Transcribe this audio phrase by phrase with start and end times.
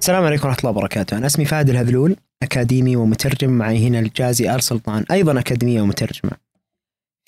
[0.00, 1.16] السلام عليكم ورحمة الله وبركاته.
[1.16, 3.50] أنا اسمي فهد الهذلول أكاديمي ومترجم.
[3.50, 6.32] معي هنا الجازي آل سلطان أيضا أكاديمية ومترجمة.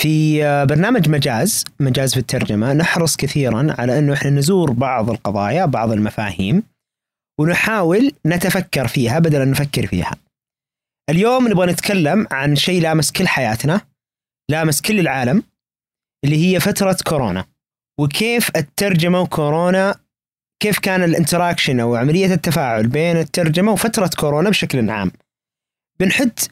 [0.03, 5.65] في آه، برنامج مجاز مجاز في الترجمة نحرص كثيرا على أنه إحنا نزور بعض القضايا
[5.65, 6.63] بعض المفاهيم
[7.41, 10.13] ونحاول نتفكر فيها بدل أن نفكر فيها.
[11.11, 13.81] اليوم نبغى نتكلم عن شيء لامس كل حياتنا
[14.51, 15.43] لامس كل العالم
[16.25, 17.45] اللي هي فترة كورونا
[18.01, 19.95] وكيف الترجمة وكورونا
[20.63, 25.13] كيف كان الانتراكشن أو عملية التفاعل بين الترجمة وفترة كورونا بشكل عام.
[26.01, 26.51] بنحط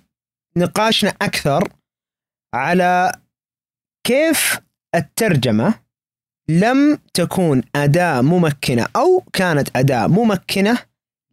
[0.57, 1.69] نقاشنا أكثر
[2.55, 3.13] على
[4.05, 4.59] كيف
[4.95, 5.75] الترجمة
[6.49, 10.79] لم تكون أداة ممكنة أو كانت أداة ممكنة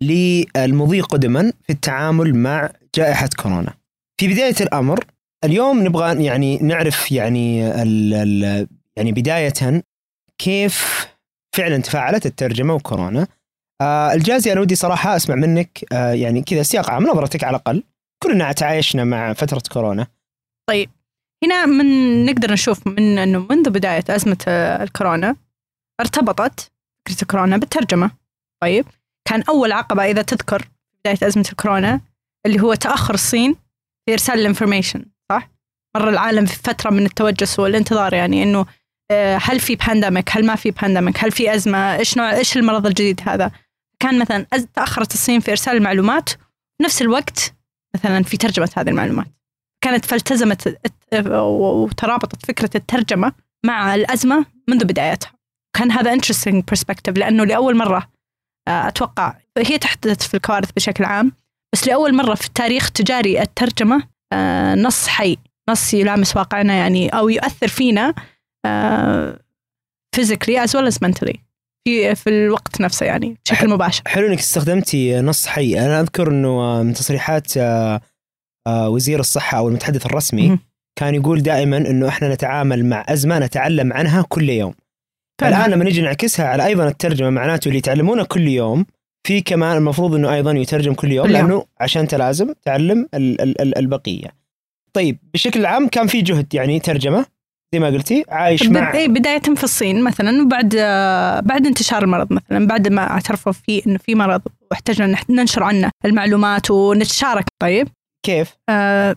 [0.01, 3.73] للمضي قدما في التعامل مع جائحة كورونا.
[4.17, 5.05] في بداية الأمر
[5.43, 9.83] اليوم نبغى يعني نعرف يعني ال ال يعني بداية
[10.37, 11.07] كيف
[11.57, 13.27] فعلا تفاعلت الترجمة وكورونا.
[13.81, 17.83] آه الجازي أنا ودي صراحة أسمع منك آه يعني كذا سياق عام نظرتك على الأقل.
[18.23, 20.07] كلنا تعايشنا مع فترة كورونا.
[20.69, 20.89] طيب
[21.43, 25.35] هنا من نقدر نشوف من إنه منذ بداية أزمة آه، الكورونا
[26.01, 26.71] ارتبطت
[27.05, 28.11] فكرة الكورونا بالترجمة.
[28.61, 28.85] طيب
[29.29, 30.67] كان أول عقبة إذا تذكر
[30.99, 32.01] بداية أزمة الكورونا
[32.45, 33.55] اللي هو تأخر الصين
[34.05, 35.49] في إرسال ال information صح؟
[35.97, 38.65] مر العالم في فترة من التوجس والانتظار يعني إنه
[39.41, 43.21] هل في pandemic هل ما في pandemic هل في أزمة؟ إيش نوع إيش المرض الجديد
[43.25, 43.51] هذا؟
[43.99, 46.29] كان مثلا تأخرت الصين في إرسال المعلومات
[46.81, 47.53] نفس الوقت
[47.95, 49.27] مثلا في ترجمة هذه المعلومات.
[49.81, 53.33] كانت فالتزمت الت- وترابطت فكرة الترجمة
[53.65, 55.31] مع الأزمة منذ بدايتها.
[55.77, 58.09] كان هذا interesting perspective لأنه لأول مرة
[58.67, 61.31] آه، أتوقع هي تحدث في الكوارث بشكل عام
[61.73, 65.37] بس لأول مرة في التاريخ تجاري الترجمة آه، نص حي
[65.69, 68.13] نص يلامس واقعنا يعني أو يؤثر فينا
[70.15, 71.33] physically as well as mentally
[71.87, 76.83] في في الوقت نفسه يعني بشكل مباشر حلو إنك استخدمتي نص حي أنا أذكر إنه
[76.83, 78.01] من تصريحات آه،
[78.67, 80.59] آه، وزير الصحة أو المتحدث الرسمي.
[80.99, 84.73] كان يقول دائما إنه إحنا نتعامل مع ازمه نتعلم عنها كل يوم
[85.41, 88.85] الآن لما نيجي نعكسها على أيضا الترجمة معناته اللي يتعلمونه كل يوم
[89.27, 91.47] في كمان المفروض إنه أيضا يترجم كل يوم كل يوم.
[91.47, 94.27] لأنه عشان أنت لازم تعلم ال- ال- ال- البقية.
[94.93, 97.25] طيب بشكل عام كان في جهد يعني ترجمة
[97.77, 100.75] زي ما قلتي عايش مع اي بداية في الصين مثلا وبعد
[101.45, 106.71] بعد انتشار المرض مثلا بعد ما اعترفوا فيه إنه في مرض واحتجنا ننشر عنه المعلومات
[106.71, 107.45] ونتشارك.
[107.61, 107.87] طيب؟
[108.25, 109.15] كيف؟ آه،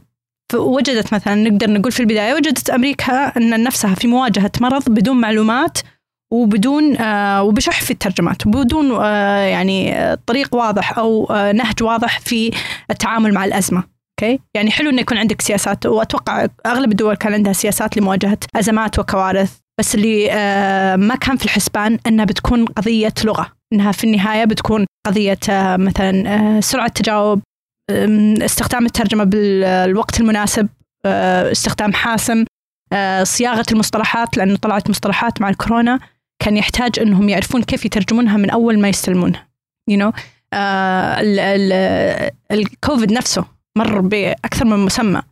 [0.54, 5.78] وجدت مثلا نقدر نقول في البداية وجدت أمريكا أن نفسها في مواجهة مرض بدون معلومات
[6.32, 12.20] وبدون آه، وبشح في الترجمات وبدون آه، يعني آه، طريق واضح أو آه، نهج واضح
[12.20, 12.50] في
[12.90, 13.99] التعامل مع الأزمة.
[14.22, 18.98] أوكي؟ يعني حلو إنه يكون عندك سياسات وأتوقع أغلب الدول كان عندها سياسات لمواجهة أزمات
[18.98, 19.58] وكوارث.
[19.80, 23.52] بس اللي آه، ما كان في الحسبان إنها بتكون قضية لغة.
[23.72, 27.40] إنها في النهاية بتكون قضية آه، مثلا آه، سرعة تجاوب
[28.42, 30.68] استخدام الترجمة بالوقت المناسب
[31.06, 32.44] استخدام حاسم
[33.22, 36.00] صياغة المصطلحات لأنه طلعت مصطلحات مع الكورونا
[36.42, 39.48] كان يحتاج أنهم يعرفون كيف يترجمونها من أول ما يستلمونها
[39.90, 40.12] you know
[40.54, 43.44] ال- ال- الكوفيد نفسه
[43.78, 45.22] مر بأكثر من مسمى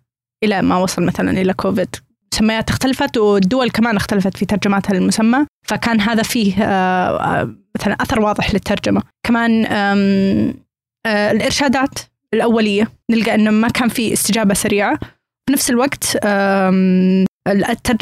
[0.45, 1.97] إلى ما وصل مثلا إلى كوفيد.
[2.35, 8.21] مسميات اختلفت والدول كمان اختلفت في ترجماتها للمسمى فكان هذا فيه أه، أه، مثلا أثر
[8.21, 9.03] واضح للترجمة.
[9.27, 11.99] كمان أه، الإرشادات
[12.35, 14.99] الأولية نلقى أنه ما كان في استجابة سريعة.
[15.47, 16.19] في نفس الوقت.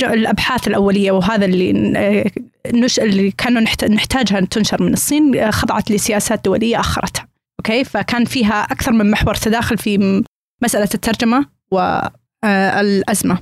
[0.03, 2.31] الأبحاث الأولية وهذا اللي آه،
[2.73, 3.01] نش...
[3.01, 3.85] اللي كانوا نحت...
[3.85, 7.29] نحتاجها تنشر من الصين آه، خضعت لسياسات دولية أخرتها.
[7.66, 10.22] أوكي؟ فكان فيها أكثر من محور تداخل في
[10.62, 13.38] مسألة الترجمة والأزمة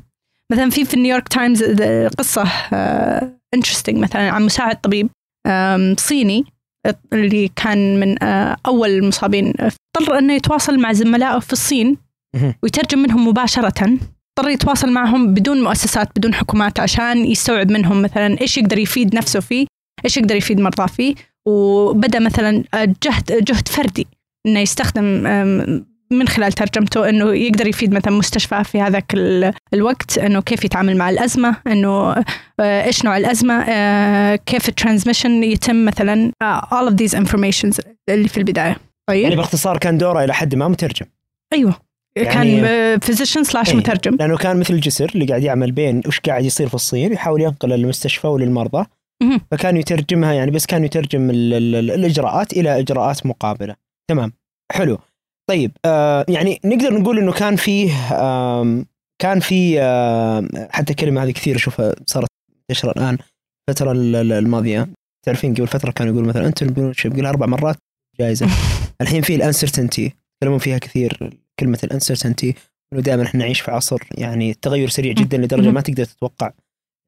[0.52, 2.44] مثلا في في نيويورك تايمز آه، قصة
[3.54, 5.10] interesting مثلا عن مساعد طبيب
[5.98, 6.44] صيني
[7.12, 9.52] اللي كان من آه، أول المصابين.
[9.60, 11.96] اضطر أنه يتواصل مع زملائه في الصين.
[12.62, 13.98] ويترجم منهم مباشرة.
[14.38, 19.40] اضطر يتواصل معهم بدون مؤسسات بدون حكومات عشان يستوعب منهم مثلا إيش يقدر يفيد نفسه
[19.40, 19.66] فيه
[20.04, 21.14] إيش يقدر يفيد مرضاه فيه.
[21.46, 24.06] وبدأ مثلا جهد جهد فردي
[24.46, 25.04] إنه يستخدم
[26.12, 30.96] من خلال ترجمته إنه يقدر يفيد مثلا مستشفى في هذاك ال- الوقت إنه كيف يتعامل
[30.96, 32.10] مع الأزمة إنه
[32.60, 38.28] آه، إيش نوع الأزمة آه، كيف الترانسميشن يتم مثلا آه، all of these informations اللي
[38.28, 38.76] في البداية
[39.08, 41.06] طيب يعني باختصار كان دوره إلى حد ما مترجم
[41.52, 41.74] أيوه
[42.16, 43.76] يعني- كان physician slash إيه.
[43.76, 47.40] مترجم لأنه كان مثل الجسر اللي قاعد يعمل بين وش قاعد يصير في الصين يحاول
[47.42, 48.86] ينقل للمستشفى وللمرضى.
[49.50, 53.76] فكان يترجمها يعني بس كان يترجم ال ال ال الإجراءات إلى إجراءات مقابلة.
[54.10, 54.32] تمام.
[54.72, 54.98] حلو.
[55.50, 58.86] طيب آه يعني نقدر نقول إنه كان فيه آم
[59.22, 62.28] كان في آم حتى الكلمة هذه كثير اشوفها صارت
[62.70, 63.18] منتشره الآن
[63.70, 64.88] الفترة ال- ال- الماضية.
[65.26, 67.76] تعرفين قبل فترة كانوا يقولوا مثلا انتربرنور يقول أربع مرات
[68.20, 68.46] جائزه
[69.00, 70.12] الحين في الأنسرتينتي.
[70.34, 71.30] يتكلمون فيها كثير
[71.60, 72.54] كلمة الأنسرتينتي.
[72.92, 75.70] إنه دائما إحنا نعيش في عصر يعني التغير سريع جدا لدرجة.
[75.70, 76.50] ما تقدر تتوقع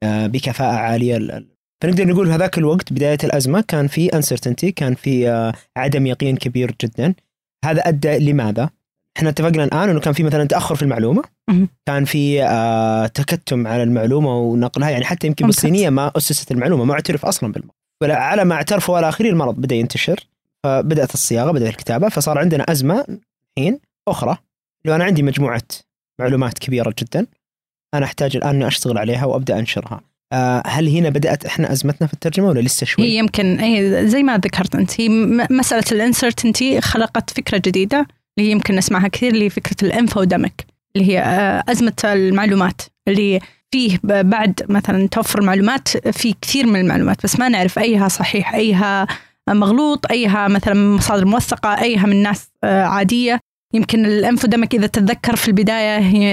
[0.03, 4.95] آه، بكفاءة عالية ال- ال- فنقدر نقول هذاك الوقت بداية الأزمة كان في انسرتينتي كان
[4.95, 7.15] في آه، عدم يقين كبير جدا.
[7.65, 8.71] هذا أدى لماذا؟
[9.17, 11.23] إحنا اتفقنا الآن إنه كان في مثلا تأخر في المعلومة.
[11.87, 15.47] كان في آه، تكتم على المعلومة ونقلها يعني حتى يمكن.
[15.47, 17.75] بالصينية ما أسست المعلومة ما أعترف أصلا بالمرض.
[18.03, 20.27] ولا على ما اعترفوا إلى آخره المرض بدأ ينتشر.
[20.65, 22.09] فبدأت الصياغة بدأت الكتابة.
[22.09, 23.07] فصار عندنا أزمة
[23.59, 24.37] الحين أخرى.
[24.85, 25.63] لو أنا عندي مجموعة
[26.21, 27.27] معلومات كبيرة جدا
[27.95, 30.01] أنا أحتاج الآن إني أشتغل عليها وأبدأ أنشرها.
[30.67, 34.37] هل هنا بدأت إحنا أزمتنا في الترجمة ولا لسه شوي؟ هي يمكن هي زي ما
[34.37, 35.09] ذكرت أنت هي
[35.51, 41.21] مسألة الانسرتينتي خلقت فكرة جديدة اللي هي يمكن نسمعها كثير اللي فكرة الانفوديميك اللي هي
[41.21, 43.41] آه، أزمة المعلومات اللي
[43.73, 49.07] فيه بعد مثلا توفر المعلومات في كثير من المعلومات بس ما نعرف أيها صحيح أيها
[49.49, 53.41] مغلوط أيها مثلا مصادر موثقة أيها من ناس آه، عادية
[53.75, 56.33] يمكن ال infodemic إذا تتذكر في البداية هي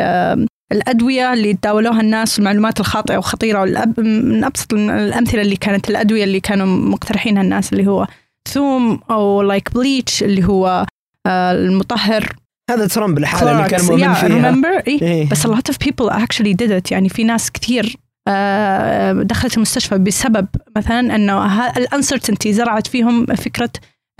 [0.00, 3.64] آه، الأدوية اللي تداولوها الناس المعلومات الخاطئة وخطيرة
[3.98, 8.06] من أبسط الأمثلة اللي كانت الأدوية اللي كانوا مقترحينها الناس اللي هو
[8.48, 10.86] ثوم أو like bleach اللي هو
[11.26, 12.36] آه، المطهر
[12.70, 13.84] هذا ترامب لحالة اللي كان.
[13.84, 15.28] مؤمن yeah, فيها remember إيه؟ إيه.
[15.28, 17.96] بس a lot of people actually did it يعني في ناس كثير
[18.28, 20.46] آه، دخلت المستشفى بسبب
[20.76, 23.70] مثلا إنه الانسرتينتي زرعت فيهم فكرة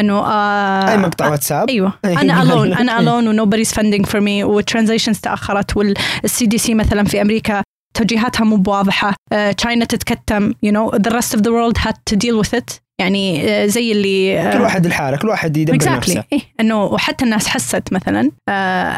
[0.01, 1.93] إنه آه، أي مقطع واتساب؟ أيوه.
[2.05, 4.45] أنا alone أنا alone و nobody's funding for me.
[4.45, 7.63] والترانزيشنز تأخرت والسي دي سي مثلا في أمريكا
[7.97, 9.15] توجيهاتها مو بواضحة.
[9.57, 12.81] تشاينا تتكتم you know the rest of the world had to deal with it.
[13.01, 15.89] يعني آه، زي اللي آه، كل واحد لحاله كل واحد يدبر exactly.
[15.89, 16.25] نفسه.
[16.33, 18.53] إيه إنه وحتى الناس حست مثلا آه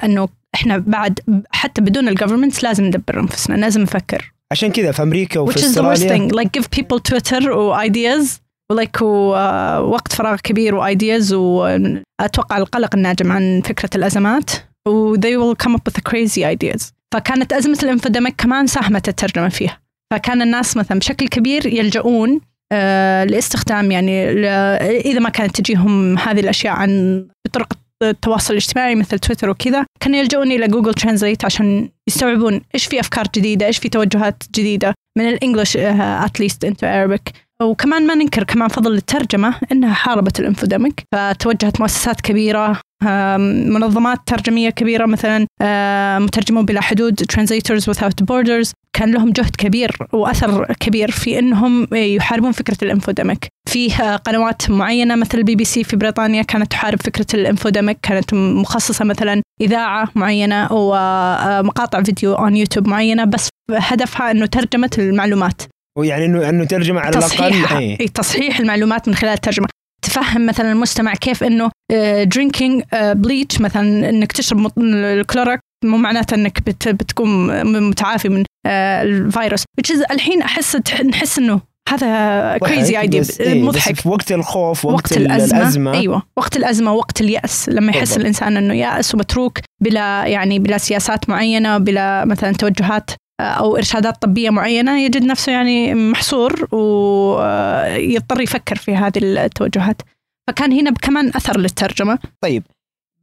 [0.04, 1.20] إنه إحنا بعد
[1.50, 4.32] حتى بدون الجفرمنتس لازم ندبر أنفسنا لازم نفكر.
[4.52, 6.32] عشان كذا في أمريكا وفي which is the worst أستراليا thing.
[6.32, 8.26] Like give people Twitter و ideas
[8.72, 9.02] ولك
[9.82, 14.50] وقت فراغ كبير وايدياز واتوقع القلق الناجم عن فكرة الأزمات.
[14.88, 16.56] و they will come up with crazy
[17.14, 19.80] فكانت أزمة الانفوديميك كمان ساهمت الترجمة فيها.
[20.12, 22.40] فكان الناس مثلا بشكل كبير يلجؤون
[22.72, 24.30] آه، لاستخدام يعني
[25.00, 27.72] إذا ما كانت تجيهم هذه الأشياء عن بطرق
[28.02, 33.24] التواصل الاجتماعي مثل تويتر وكذا كانوا يلجؤون إلى Google Translate عشان يستوعبون إيش في أفكار
[33.36, 34.94] جديدة إيش في توجهات جديدة.
[35.18, 37.45] من ال English at least into Arabic.
[37.62, 44.18] وكمان ما ننكر كمان فضل الترجمة إنها حاربت ال infodemic فتوجهت مؤسسات كبيرة آم، منظمات
[44.26, 45.46] ترجمية كبيرة مثلا
[46.18, 52.52] مترجمون بلا حدود Translators Without Borders كان لهم جهد كبير وأثر كبير في إنهم يحاربون
[52.52, 53.46] فكرة ال infodemic.
[53.68, 58.34] فيه قنوات معينة مثل البي بي سي في بريطانيا كانت تحارب فكرة ال infodemic كانت
[58.34, 65.62] مخصصة مثلا إذاعة معينة ومقاطع فيديو on YouTube معينة بس هدفها إنه ترجمة المعلومات.
[65.96, 67.72] ويعني انه إنه ترجمة على الأقل تصحيح.
[67.76, 68.06] إيه.
[68.06, 69.66] تصحيح المعلومات من خلال الترجمة.
[70.02, 71.70] تفهم مثلا المستمع كيف إنه
[72.22, 79.64] drinking bleach مثلا إنك تشرب الكلورك مو معناته إنك بت بتكون متعافي من آه، الفيروس.
[80.10, 83.96] الحين أحس نحس إنه هذا crazy idea مضحك.
[83.96, 85.94] في وقت الخوف وقت, وقت الأزمة, الأزمة.
[85.94, 87.68] أيوة وقت الأزمة وقت اليأس.
[87.68, 88.18] لما يحس بالضبط.
[88.20, 94.22] الإنسان أنه يأس ومتروك بلا يعني بلا سياسات معينة بلا مثلا توجهات آه، أو إرشادات
[94.22, 100.02] طبية معينة يجد نفسه يعني محصور ويضطر يفكر في هذه التوجهات.
[100.48, 102.18] فكان هنا كمان أثر للترجمة.
[102.40, 102.62] طيب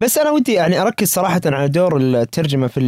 [0.01, 2.79] بس أنا ودي يعني أركز صراحة على دور الترجمة في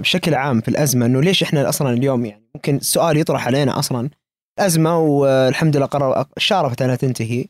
[0.00, 4.10] بشكل عام في الأزمة إنه ليش إحنا أصلا اليوم يعني ممكن السؤال يطرح علينا أصلا.
[4.58, 7.44] ازمه والحمد لله قرر شارفت أنها تنتهي.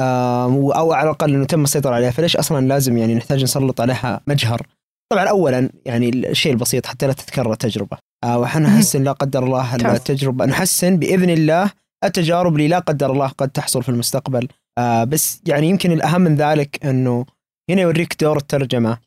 [0.00, 4.66] أو على الأقل إنه تم السيطرة عليها فليش أصلا لازم يعني نحتاج نسلط عليها مجهر؟
[5.12, 7.98] طبعا اولا يعني الشيء البسيط حتى لا تتكرر التجربة.
[8.24, 9.74] وحنحسن لا قدر الله.
[9.96, 11.70] التجربه نحسن بإذن الله
[12.04, 14.48] التجارب اللي لا قدر الله قد تحصل في المستقبل.
[14.78, 17.26] آه، بس يعني يمكن الأهم من ذلك إنه
[17.70, 18.98] هنا يوريك دور الترجمة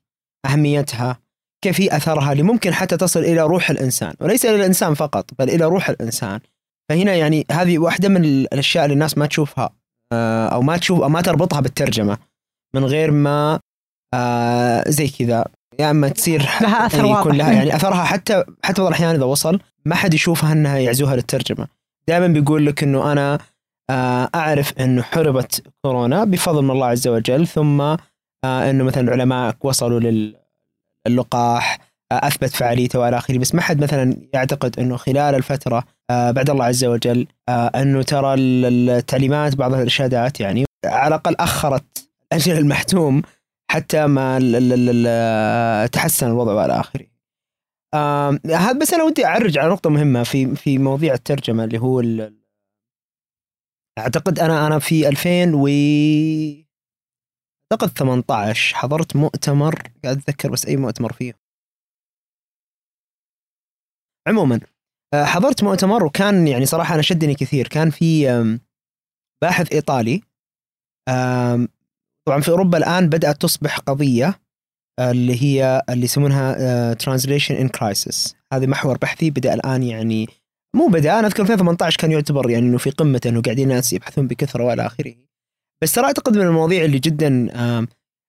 [0.46, 1.20] أهميتها
[1.64, 5.50] كيف هي أثرها اللي ممكن حتى تصل إلى روح الإنسان وليس إلى الإنسان فقط بل
[5.50, 6.40] إلى روح الإنسان.
[6.90, 9.70] فهنا يعني هذه واحدة من ال- الأشياء اللي الناس ما تشوفها
[10.14, 12.18] آه، أو ما تشوف أو ما تربطها بالترجمة
[12.76, 13.60] من غير ما
[14.14, 15.46] آه، زي كذا.
[15.80, 17.20] يا أما تصير لها أثر يعني واضح.
[17.20, 21.16] يكون لها يعني أثرها حتى حتى بعض الأحيان إذا وصل ما حد يشوفها إنها يعزوها
[21.16, 21.68] للترجمة
[22.08, 23.40] دائما بيقول لك إنه أنا
[23.90, 27.98] آه، أعرف إنه حربت كورونا بفضل من الله عز وجل ثم آه،
[28.46, 30.00] إنه مثلا العلماء وصلوا
[31.08, 31.78] للقاح
[32.12, 36.66] آه، أثبت فعاليته وإلى آخره بس ما حد مثلا يعتقد إنه خلال الفترة بعد الله
[36.66, 43.22] عز وجل إنه ترى ال- التعليمات بعض الإرشادات يعني على الأقل أخرت أجل المحتوم
[43.72, 47.08] حتى ما تحسن الوضع والى آخره.
[48.46, 52.02] هذا بس أنا ودي اعرج على نقطة مهمة في في مواضيع الترجمة اللي هو
[54.00, 55.68] أعتقد أنا أنا في 2000 و
[57.72, 61.34] أعتقد 18 حضرت مؤتمر قاعد أتذكر بس أي مؤتمر فيه
[64.28, 64.60] عموما
[65.14, 68.28] آه، حضرت مؤتمر وكان يعني صراحة أنا شدني كثير كان في
[69.42, 70.22] باحث إيطالي
[72.28, 74.40] طبعا في أوروبا الآن بدأت تصبح قضية
[75.00, 80.28] آه، اللي هي اللي يسمونها translation in crisis هذه محور بحثي بدأ الآن يعني
[80.76, 84.28] مو بدأ أنا أذكر 2018 كان يعتبر يعني إنه في قمته إنه قاعدين الناس يبحثون
[84.28, 85.16] بكثرة وإلى آخره.
[85.84, 87.50] بس ترى أعتقد من المواضيع اللي جدا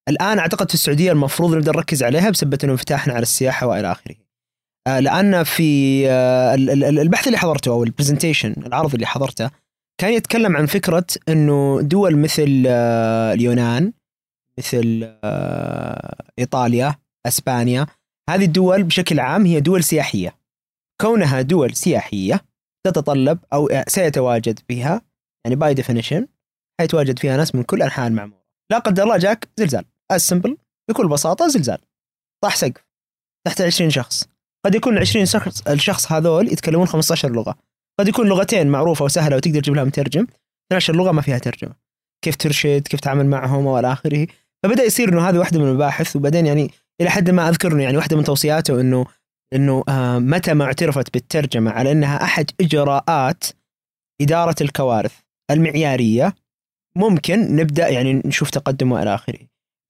[0.08, 4.14] الآن أعتقد في السعودية المفروض نبدأ نركز عليها بسبب إنه انفتاحنا على السياحة وإلى آخره.
[4.86, 9.50] آه، لأن في آه، ال- ال- البحث اللي حضرته أو ال presentation العرض اللي حضرته
[10.00, 13.92] كان يتكلم عن فكرة إنه دول مثل آه، اليونان
[14.58, 16.94] مثل آه، إيطاليا
[17.26, 17.86] أسبانيا
[18.30, 20.38] هذه الدول بشكل عام هي دول سياحية.
[21.00, 22.44] كونها دول سياحية
[22.86, 25.02] تتطلب آه، سيتواجد فيها
[25.44, 26.28] يعني by definition
[26.80, 28.46] حيتواجد فيها ناس من كل أنحاء المعمورة.
[28.70, 29.84] لا قدر الله جاك زلزال.
[30.12, 30.56] ال simple
[30.90, 31.78] بكل بساطة زلزال.
[32.44, 32.86] طاح سقف
[33.46, 34.28] تحت 20 شخص.
[34.66, 37.58] قد يكون ال 20 شخص الشخص هذول يتكلمون 15 لغة.
[38.00, 40.26] قد يكون لغتين معروفة وسهلة وتقدر تجيب لها مترجم.
[40.72, 41.72] 12 لغه ما فيها ترجمة.
[42.24, 44.26] كيف ترشد كيف تتعامل معهم وإلى آخره.
[44.62, 46.16] فبدأ يصير إنه هذه واحدة من المباحث.
[46.16, 49.06] وبعدين يعني إلى حد ما أذكر إنه يعني واحدة من توصياته إنه
[49.52, 53.44] إنه آه متى ما اعترفت بالترجمة على إنها أحد إجراءات
[54.22, 55.12] إدارة الكوارث
[55.50, 56.34] المعيارية
[56.96, 59.38] ممكن نبدأ يعني نشوف تقدم والى آخره.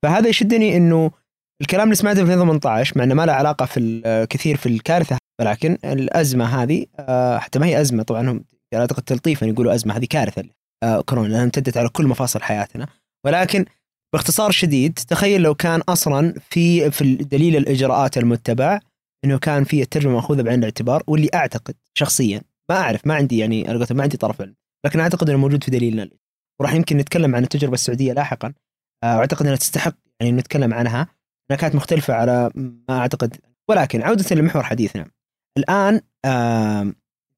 [0.03, 1.11] فهذا يشدني إنه
[1.63, 5.19] الكلام اللي سمعته في 2018 مع إنه ما له علاقة في ال- كثير في الكارثة
[5.41, 10.05] ولكن الأزمة هذه آه، حتى ما هي أزمة طبعا هم أعتقد تلطيفا يقولوا أزمة هذه
[10.05, 10.45] كارثة
[10.83, 12.87] آه، كورونا لأنها امتدت على كل مفاصل حياتنا.
[13.27, 13.65] ولكن
[14.13, 18.81] باختصار شديد تخيل لو كان أصلا في في دليل الإجراءات المتبع
[19.25, 22.41] إنه كان في الترجمة مأخوذة بعين الاعتبار واللي أعتقد شخصيا
[22.71, 24.55] ما أعرف ما عندي يعني ما عندي طرف علم
[24.87, 26.11] لكن أعتقد إنه موجود في دليلنا.
[26.61, 28.53] وراح يمكن نتكلم عن التجربة السعودية لاحقا.
[29.05, 31.09] آه، واعتقد إنها تستحق يعني نتكلم عنها.
[31.51, 33.37] إنها كانت مختلفة على ما أعتقد
[33.69, 35.11] ولكن عودة لمحور حديثنا.
[35.59, 36.01] الآن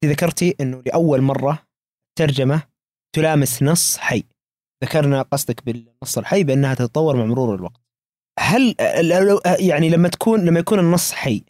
[0.05, 1.59] ذكرتي إنه لأول مرة
[2.17, 2.61] ترجمة
[3.15, 4.23] تلامس نص حي
[4.83, 7.81] ذكرنا قصدك بالنص الحي بأنها تتطور مع مرور الوقت
[8.39, 8.75] هل
[9.59, 11.43] يعني لما تكون لما يكون النص حي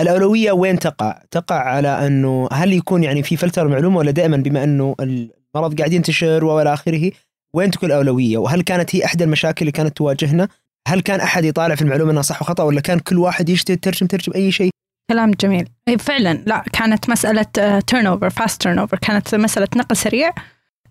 [0.00, 4.64] الأولوية وين تقع؟ تقع على أنه هل يكون يعني في فلتر معلومة ولا دائما بما
[4.64, 7.10] أنه المرض قاعد ينتشر وإلى آخره
[7.54, 10.48] وين تكون الأولوية؟ وهل كانت هي إحدى المشاكل اللي كانت تواجهنا؟
[10.88, 14.06] هل كان أحد يطالع في المعلومة إنها صح وخطأ ولا كان كل واحد يشتري ترجم
[14.06, 14.70] ترجم أي شيء؟
[15.10, 15.68] كلام جميل.
[15.88, 17.42] إيه فعلا لا كانت مسألة
[17.86, 20.32] turnover fast turnover كانت مسألة نقل سريع.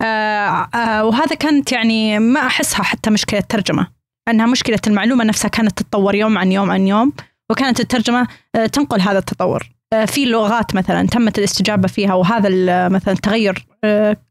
[0.01, 0.05] آه،
[0.75, 3.87] آه، وهذا كانت يعني ما أحسها حتى مشكلة ترجمة
[4.29, 7.13] أنها مشكلة المعلومة نفسها كانت تتطور يوم عن يوم عن يوم
[7.51, 9.69] وكانت الترجمة آه، تنقل هذا التطور.
[10.05, 12.49] في لغات مثلا تمت الاستجابة فيها وهذا
[12.89, 13.65] مثلا التغير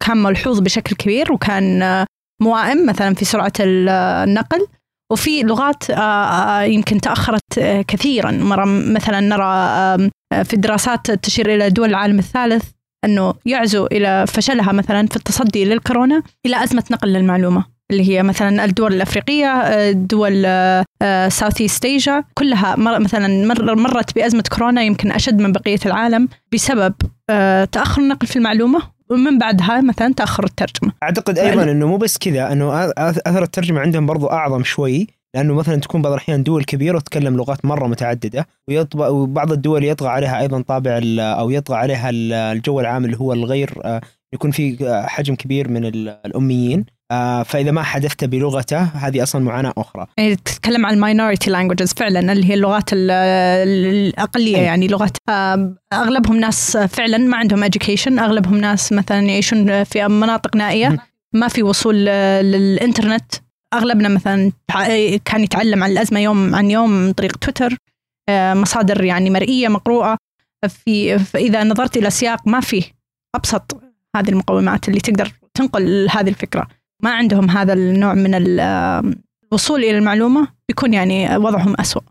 [0.00, 2.04] كان ملحوظ بشكل كبير وكان
[2.42, 3.88] موائم مثلا في سرعة ال-
[4.28, 4.66] النقل.
[5.12, 8.30] وفي لغات آه، آه، يمكن تأخرت آه، كثيرا.
[8.30, 10.10] مرة مثلا نرى
[10.44, 12.64] في الدراسات تشير إلى دول العالم الثالث
[13.04, 18.64] أنه يعزو إلى فشلها مثلا في التصدي للكورونا إلى أزمة نقل للمعلومة اللي هي مثلا
[18.64, 20.42] الدول الأفريقية آه، دول
[21.30, 26.94] ساوث ايست كلها مثلا مر مرت بأزمة كورونا يمكن أشد من بقية العالم بسبب
[27.72, 28.93] تأخر النقل في المعلومة.
[29.10, 30.92] ومن بعدها مثلا تأخر الترجمة.
[31.02, 35.76] أعتقد أيضا إنه مو بس كذا إنه أثر الترجمة عندهم برضو أعظم شوي لأنه مثلا
[35.76, 40.60] تكون بعض الأحيان دول كبيرة وتتكلم لغات مرة متعددة ويطبع وبعض الدول يطغى عليها أيضا
[40.62, 44.00] طابع أو يطغى عليها ال- الجو العام اللي هو الغير آه،
[44.32, 46.84] يكون في آه، حجم كبير من ال- الأميين.
[47.14, 51.92] آه، فإذا ما حدثت بلغته هذه أصلا معاناة أخرى يعني تتكلم عن ال minority languages
[51.92, 54.62] فعلا اللي هي اللغات ال- ال- الأقلية أي.
[54.64, 60.56] يعني لغات آه، أغلبهم ناس فعلا ما عندهم education أغلبهم ناس مثلا يعيشون في مناطق
[60.56, 60.98] نائية.
[61.34, 63.34] ما في وصول آه، للإنترنت
[63.74, 67.76] أغلبنا مثلا تع- كان يتعلم عن الأزمة يوم عن يوم من طريق تويتر
[68.28, 70.16] آه، مصادر يعني مرئية مقروءة
[70.68, 72.82] في فإذا نظرت إلى سياق ما فيه
[73.34, 73.80] أبسط
[74.16, 76.66] هذه المقومات اللي تقدر تنقل هذه الفكرة
[77.02, 78.60] ما عندهم هذا النوع من ال-
[79.48, 82.02] الوصول إلى المعلومة بيكون يعني وضعهم أسوأ.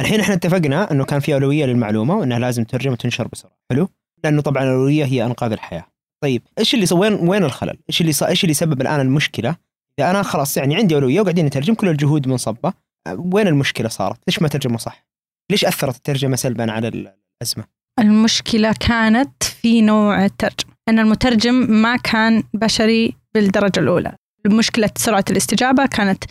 [0.00, 3.56] الحين إحنا اتفقنا إنه كان في أولوية للمعلومة وإنها لازم ترجم وتنشر بسرعة.
[3.70, 3.88] حلو؟
[4.24, 5.86] لأنه طبعا الأولوية هي أنقاذ الحياة.
[6.22, 9.56] طيب إيش اللي وين وين الخلل؟ إيش اللي إيش اللي سبب الآن المشكلة؟
[9.98, 12.72] إذا أنا خلاص يعني عندي أولوية وقاعدين نترجم كل الجهود منصبة.
[13.06, 15.06] أه، وين المشكلة صارت؟ ليش ما ترجموا صح؟
[15.50, 17.12] ليش أثرت الترجمة سلبا على ال-
[17.42, 17.64] الأزمة؟
[18.00, 20.75] المشكلة كانت في نوع الترجمة.
[20.88, 24.16] أن المترجم ما كان بشري بالدرجة الأولى.
[24.46, 26.24] مشكلة سرعة الاستجابة كانت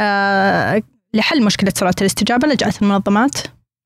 [0.00, 0.82] آه
[1.14, 3.32] لحل مشكلة سرعة الاستجابة لجأت المنظمات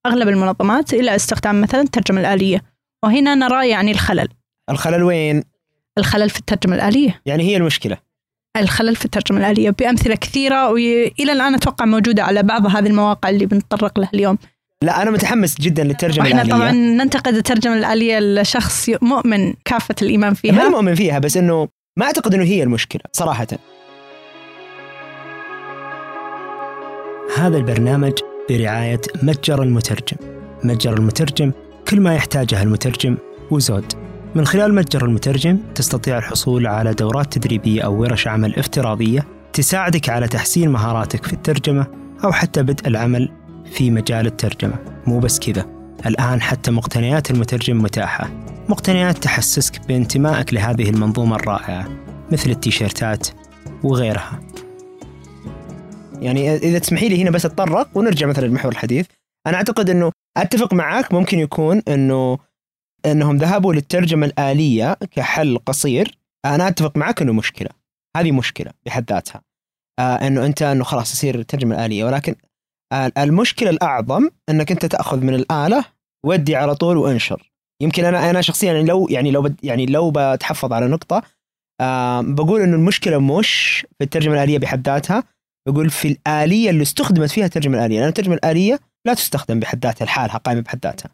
[0.07, 2.62] أغلب المنظمات إلى استخدام مثلا الترجمة الآلية.
[3.04, 4.28] وهنا نرى يعني الخلل.
[4.71, 5.43] الخلل وين؟
[5.99, 7.23] الخلل في الترجمة الآلية.
[7.26, 7.99] يعني هي المشكلة.
[8.57, 13.47] الخلل في الترجمة الآلية بأمثلة كثيرة وإلى الآن أتوقع موجودة على بعض هذه المواقع اللي
[13.47, 14.38] بنتطرق لها اليوم.
[14.85, 16.59] لا أنا متحمس جدا للترجمة وإحنا الآلية.
[16.59, 21.69] طبعا ننتقد الترجمة الآلية لشخص مؤمن كافة الإيمان ما فيها أنا مؤمن فيها بس إنه
[21.99, 23.47] ما أعتقد إنه هي المشكلة صراحة.
[27.37, 28.12] هذا البرنامج
[28.50, 30.17] برعاية متجر المترجم.
[30.64, 31.53] متجر المترجم
[31.88, 33.17] كل ما يحتاجه المترجم
[33.50, 33.93] وزود.
[34.35, 40.29] من خلال متجر المترجم تستطيع الحصول على دورات تدريبية أو ورش عمل افتراضية تساعدك على
[40.29, 41.87] تحسين مهاراتك في الترجمة
[42.25, 43.43] أو حتى بدء العمل
[43.75, 45.66] في مجال الترجمة مو بس كذا.
[46.07, 48.31] الآن حتى مقتنيات المترجم متاحة.
[48.69, 51.88] مقتنيات تحسسك بانتمائك لهذه المنظومة الرائعة
[52.33, 53.28] مثل التيشيرتات
[53.83, 54.40] وغيرها.
[56.21, 59.07] يعني إذا تسمحي لي هنا بس أتطرق ونرجع مثلا لمحور الحديث.
[59.47, 62.38] أنا أعتقد أنه أتفق معك ممكن يكون أنه
[63.07, 66.19] أنهم ذهبوا للترجمة الآلية كحل قصير.
[66.45, 67.71] أنا أتفق معك أنه مشكلة.
[68.16, 69.43] هذه مشكلة بحد ذاتها.
[69.99, 72.35] آه أنه أنت أنه خلاص يصير الترجمة الآلية ولكن
[72.93, 75.85] المشكلة الأعظم أنك أنت تأخذ من الآلة
[76.26, 77.50] ودي على طول وأنشر.
[77.83, 81.23] يمكن أنا أنا شخصيا يعني لو يعني لو بد يعني لو بتحفظ على نقطة
[81.81, 85.25] آه بقول إنه المشكلة مش في الترجمة الآلية بحد ذاتها
[85.69, 88.00] بقول في الآلية اللي استخدمت فيها الترجمة الآلية.
[88.00, 91.11] لأن الترجمة الآلية لا تستخدم بحد ذاتها لحالها قائمة بحد ذاتها.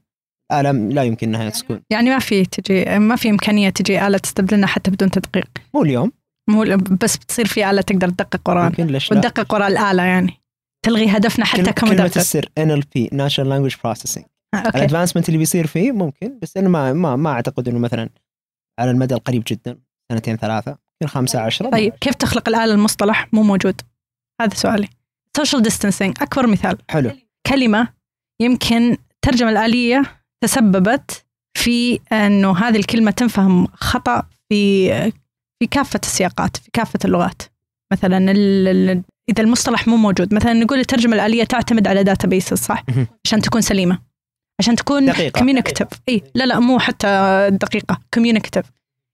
[0.52, 4.66] آلة لا يمكن إنها تكون يعني ما في تجي ما في إمكانية تجي آلة تستبدلنا
[4.66, 5.48] حتى بدون تدقيق.
[5.74, 6.12] مو اليوم.
[6.50, 6.64] مو
[7.02, 8.66] بس بتصير في آلة تقدر تدقق لا؟
[9.10, 10.39] وتدقق وراء الآلة يعني.
[10.82, 14.24] تلغي هدفنا حتى كلمة- كلمة السر NLP Natural Language Processing.
[14.54, 14.78] آه، أوكي.
[14.78, 18.08] ال advancement اللي بيصير فيه ممكن بس أنا ما ما ما أعتقد إنه مثلا
[18.80, 19.78] على المدى القريب جدا
[20.12, 20.70] سنتين ثلاثة
[21.02, 21.70] يمكن خمسة عشرة.
[21.70, 23.80] طيب كيف تخلق الآلة المصطلح؟ مو موجود.
[24.40, 24.88] هذا سؤالي.
[25.40, 26.78] Social distancing أكبر مثال.
[26.90, 27.10] حلو.
[27.46, 27.88] كلمة
[28.42, 30.02] يمكن الترجمة الآلية
[30.44, 31.24] تسببت
[31.58, 34.88] في أنه هذه الكلمة تنفهم خطأ في
[35.58, 37.42] في كافة السياقات في كافة اللغات.
[37.92, 38.32] مثلا
[39.28, 40.34] إذا المصطلح مو موجود.
[40.34, 42.84] مثلا نقول الترجمة الآلية تعتمد على databases صح.
[43.26, 43.98] عشان تكون سليمة.
[44.60, 45.28] عشان تكون.
[45.28, 47.98] communicative إي لا لا مو حتى دقيقة.
[48.14, 48.64] communicative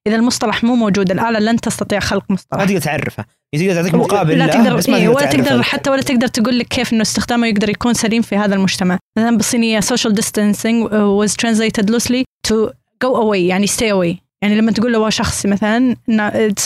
[0.06, 4.38] إذا المصطلح مو موجود الآلة لن تستطيع خلق ما مصطلح تقدر تعرفها تقدر تعطيك مقابل
[4.38, 5.62] لا تقدر بس ما إيه ولا تقدر تعرفه.
[5.62, 8.98] حتى ولا تقدر تقول لك كيف إنه استخدامه يقدر يكون سليم في هذا المجتمع.
[9.18, 12.70] مثلا بالصينية social distancing was translated loosely to
[13.04, 14.16] go away يعني stay away.
[14.42, 15.96] يعني لما تقول له شخص مثلا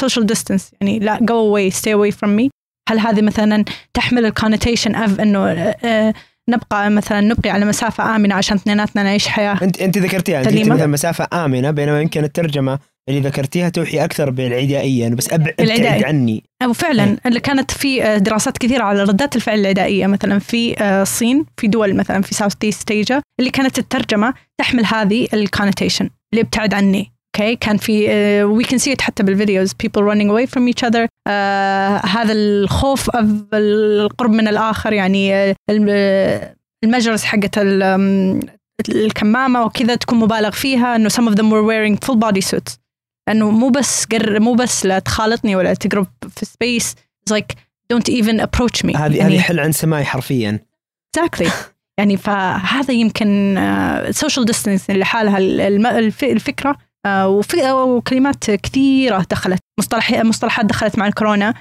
[0.04, 2.48] social distance يعني لا go away stay away from me.
[2.90, 6.14] هل هذه مثلا تحمل ال connotation of إنه آه،
[6.48, 10.68] نبقى مثلا نبقي على مسافة آمنة عشان اثنيناتنا نعيش حياة أنت أنت ذكرتيها أنت.
[10.68, 16.04] مثلا مسافة آمنة بينما يمكن الترجمة اللي ذكرتيها توحي أكثر بالعدائية أنا بس أب- أبتعد.
[16.04, 20.78] عني أو فعلا اللي كانت في آه، دراسات كثيرة على ردات الفعل العدائية مثلا في
[20.82, 25.40] آه، الصين في دول مثلا في South East Asia اللي كانت الترجمة تحمل هذه ال
[25.40, 28.08] connotation اللي ابتعد عني أوكي كان في
[28.44, 31.06] we can see حتى بال videos running away from each other.
[31.26, 36.54] آه هذا الخوف of القرب من الآخر يعني آه، الم-
[36.84, 38.40] ال measures حقت ال- آم،
[38.88, 42.76] الكمامة وكذا تكون مبالغ فيها إنه some of them were wearing full body suits.
[43.28, 46.94] انه مو بس قر مو بس لا تخالطني ولا تقرب في space
[47.32, 47.54] like
[47.92, 48.96] don't even approach me.
[48.96, 50.58] هذه يعني هذه حل عن سماي حرفيا.
[51.18, 51.48] Exactly.
[51.98, 53.58] يعني فهذا يمكن
[54.10, 55.38] social distance لحالها
[56.22, 56.76] الفكرة.
[57.72, 61.54] وكلمات كثيرة دخلت مصطلح مصطلحات دخلت مع الكورونا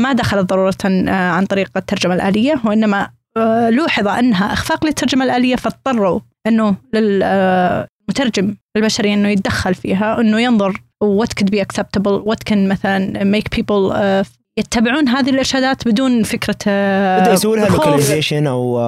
[0.00, 5.56] ما دخلت ضرورة آه، عن طريق الترجمة الآلية وإنما آه، لوحظ أنها أخفاق للترجمة الآلية
[5.56, 10.72] فاضطروا إنه للمترجم البشري إنه يتدخل فيها إنه ينظر
[11.04, 14.24] what could be acceptable what can مثلا make people آه،
[14.58, 17.68] يتبعون هذه الإرشادات بدون فكرة آه، بدأوا يسوونها.
[17.68, 18.80] لوكاليزيشن أو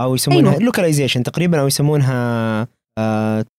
[0.00, 0.58] أو يسمونها.
[0.58, 2.68] localization تقريبا أو يسمونها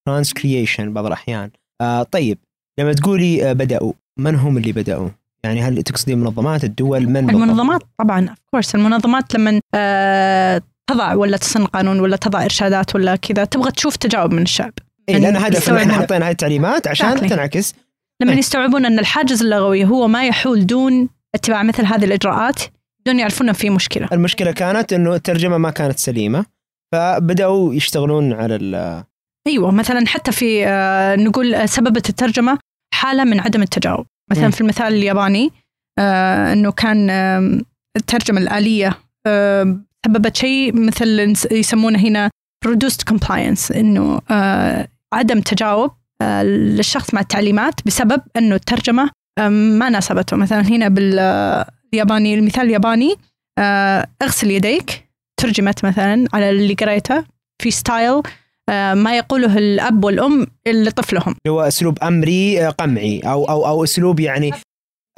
[0.06, 1.50] transcreation بعض الأحيان
[1.80, 2.38] آه، طيب
[2.80, 5.08] لما تقولي آه، بدأوا من هم اللي بدأوا؟
[5.44, 11.36] يعني هل تقصدين منظمات الدول من؟ المنظمات طبعا of course المنظمات لما آه تضع ولا
[11.36, 14.72] تسن قانون ولا تضع إرشادات ولا كذا تبغى تشوف تجاوب من الشعب
[15.08, 15.92] إيه لأن هدف إحنا.
[15.92, 17.28] حطينا هذه التعليمات عشان Exactly.
[17.28, 17.74] تنعكس
[18.22, 18.38] لما إيه.
[18.38, 22.62] يستوعبون أن الحاجز اللغوي هو ما يحول دون اتباع مثل هذه الإجراءات
[23.00, 26.44] بدون يعرفون أن في مشكلة المشكلة كانت إنه الترجمة ما كانت سليمة
[26.92, 28.56] فبدأوا يشتغلون على
[29.46, 32.58] أيوه مثلا حتى في آه نقول سببت الترجمة
[32.94, 34.50] حالة من عدم التجاوب مثلا مم.
[34.50, 35.50] في المثال الياباني
[35.98, 37.10] آه إنه كان
[37.96, 42.30] الترجمة الآلية آه سببت شيء مثل يسمونه هنا
[42.66, 44.20] reduced compliance إنه
[45.12, 45.90] عدم تجاوب
[46.42, 49.10] للشخص مع التعليمات بسبب إنه الترجمة
[49.48, 53.14] ما ناسبته مثلا هنا بالياباني المثال الياباني
[54.22, 55.08] اغسل يديك
[55.40, 57.24] ترجمت مثلا على اللي قريته
[57.62, 58.22] في ستايل
[58.94, 64.50] ما يقوله الأب والأم لطفلهم هو أسلوب أمري آه، قمعي أو أو أو أسلوب يعني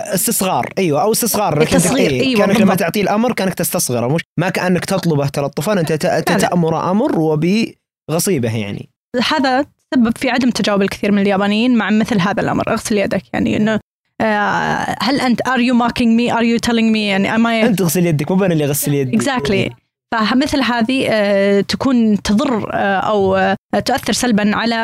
[0.01, 0.73] استصغار.
[0.79, 1.59] أيوه أو استصغار.
[1.59, 2.75] لكن التصغير، إيه، أيوة، كأنك لما.
[2.75, 8.89] تعطيه الأمر كأنك تستصغره مش ما كأنك تطلبه تلطفا أنت ت- تتامر أمر وبغصيبه يعني.
[9.31, 12.69] هذا سبب في عدم تجاوب الكثير من اليابانيين مع مثل هذا الأمر.
[12.73, 13.81] اغسل يدك يعني إنه
[14.21, 16.35] آه، هل انت are you mocking me?
[16.35, 19.17] are you telling me يعني am I أنت تغسل يدك مو أنا اللي أغسل يدي.
[19.17, 19.71] اكزاكتلي
[20.13, 24.77] فمثل هذه آه، تكون تضر آه، أو آه، تؤثر سلبا على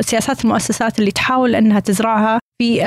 [0.00, 2.80] سياسات المؤسسات اللي تحاول إنها تزرعها في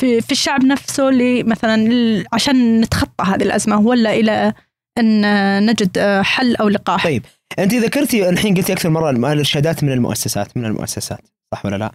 [0.00, 1.88] في الشعب نفسه اللي مثلا
[2.32, 4.52] عشان نتخطى هذه الأزمة ولا إلى
[4.98, 7.22] أن نجد حل أو لقاح طيب
[7.58, 11.20] أنت ذكرتي الحين قلتي أكثر مرة الإرشادات من المؤسسات من المؤسسات
[11.54, 11.92] صح ولا لا؟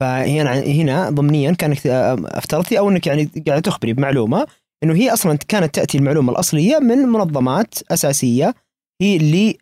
[0.00, 4.46] فهنا هنا ضمنيا كأنك أفترضتي أو أنك يعني قاعدة تخبري بمعلومة
[4.82, 8.54] إنه هي أصلا كانت تأتي المعلومة الأصلية من منظمات أساسية
[9.02, 9.58] هي اللي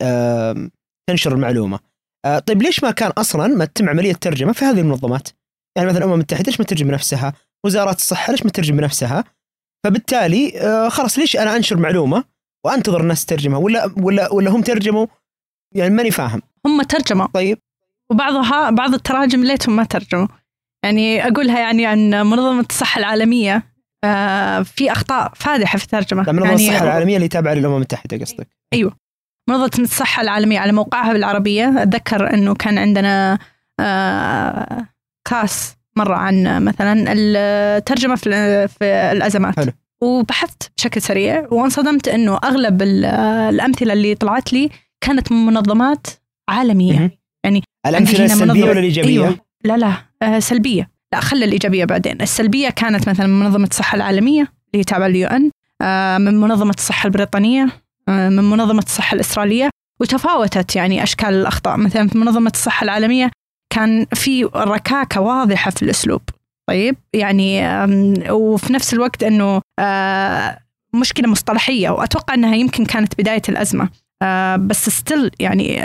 [1.11, 1.79] تنشر المعلومة.
[2.25, 5.29] آه، طيب ليش ما كان أصلا ما تتم عملية ترجمة في هذه المنظمات؟
[5.77, 7.33] يعني مثلا الامم المتحدة ليش ما تترجم بنفسها؟
[7.67, 9.25] وزارات الصحة ليش ما تترجم بنفسها؟
[9.85, 12.25] فبالتالي آه، خلاص ليش أنا أنشر معلومة
[12.67, 15.07] وأنتظر الناس تترجمها ولا ولا ولا هم ترجموا
[15.75, 17.59] يعني ماني فاهم هم ترجموا طيب
[18.11, 20.29] وبعضها بعض التراجم ليتهم ما ترجموا
[20.85, 23.72] يعني أقولها يعني عن منظمة الصحة العالمية
[24.05, 28.49] آه، في أخطاء فادحة في الترجمة منظمه يعني الصحه العالمية اللي تابعه للأمم المتحدة قصدك
[29.49, 33.39] منظمة الصحة العالمية على موقعها بالعربية أتذكر إنه كان عندنا
[33.81, 34.87] آه،
[35.31, 39.73] كاس مرة عن مثلا الترجمة في في الأزمات حلو.
[40.03, 43.05] وبحثت بشكل سريع وانصدمت إنه أغلب ال-
[43.55, 46.07] الأمثلة اللي طلعت لي كانت من منظمات
[46.49, 47.11] عالمية مهم.
[47.45, 49.37] يعني الأمثلة السلبية ولا الإيجابية؟ أيوة.
[49.65, 52.21] لا لا آه، سلبية لا خلى الإيجابية بعدين.
[52.21, 55.51] السلبية كانت مثلا من منظمة الصحة العالمية اللي هي تابعة لليو إن
[56.21, 57.69] من منظمة الصحة البريطانية
[58.09, 59.71] آه، من منظمة الصحة الاستراليه
[60.01, 61.77] وتفاوتت يعني أشكال الأخطاء.
[61.77, 63.31] مثلا في منظمة الصحة العالمية
[63.75, 66.21] كان في ركاكة واضحة في الأسلوب.
[66.69, 67.63] طيب يعني
[68.31, 70.59] وفي نفس الوقت إنه آه،
[70.95, 73.89] مشكلة مصطلحية وأتوقع إنها يمكن كانت بداية الأزمة.
[74.23, 75.77] آه، بس ستيل يعني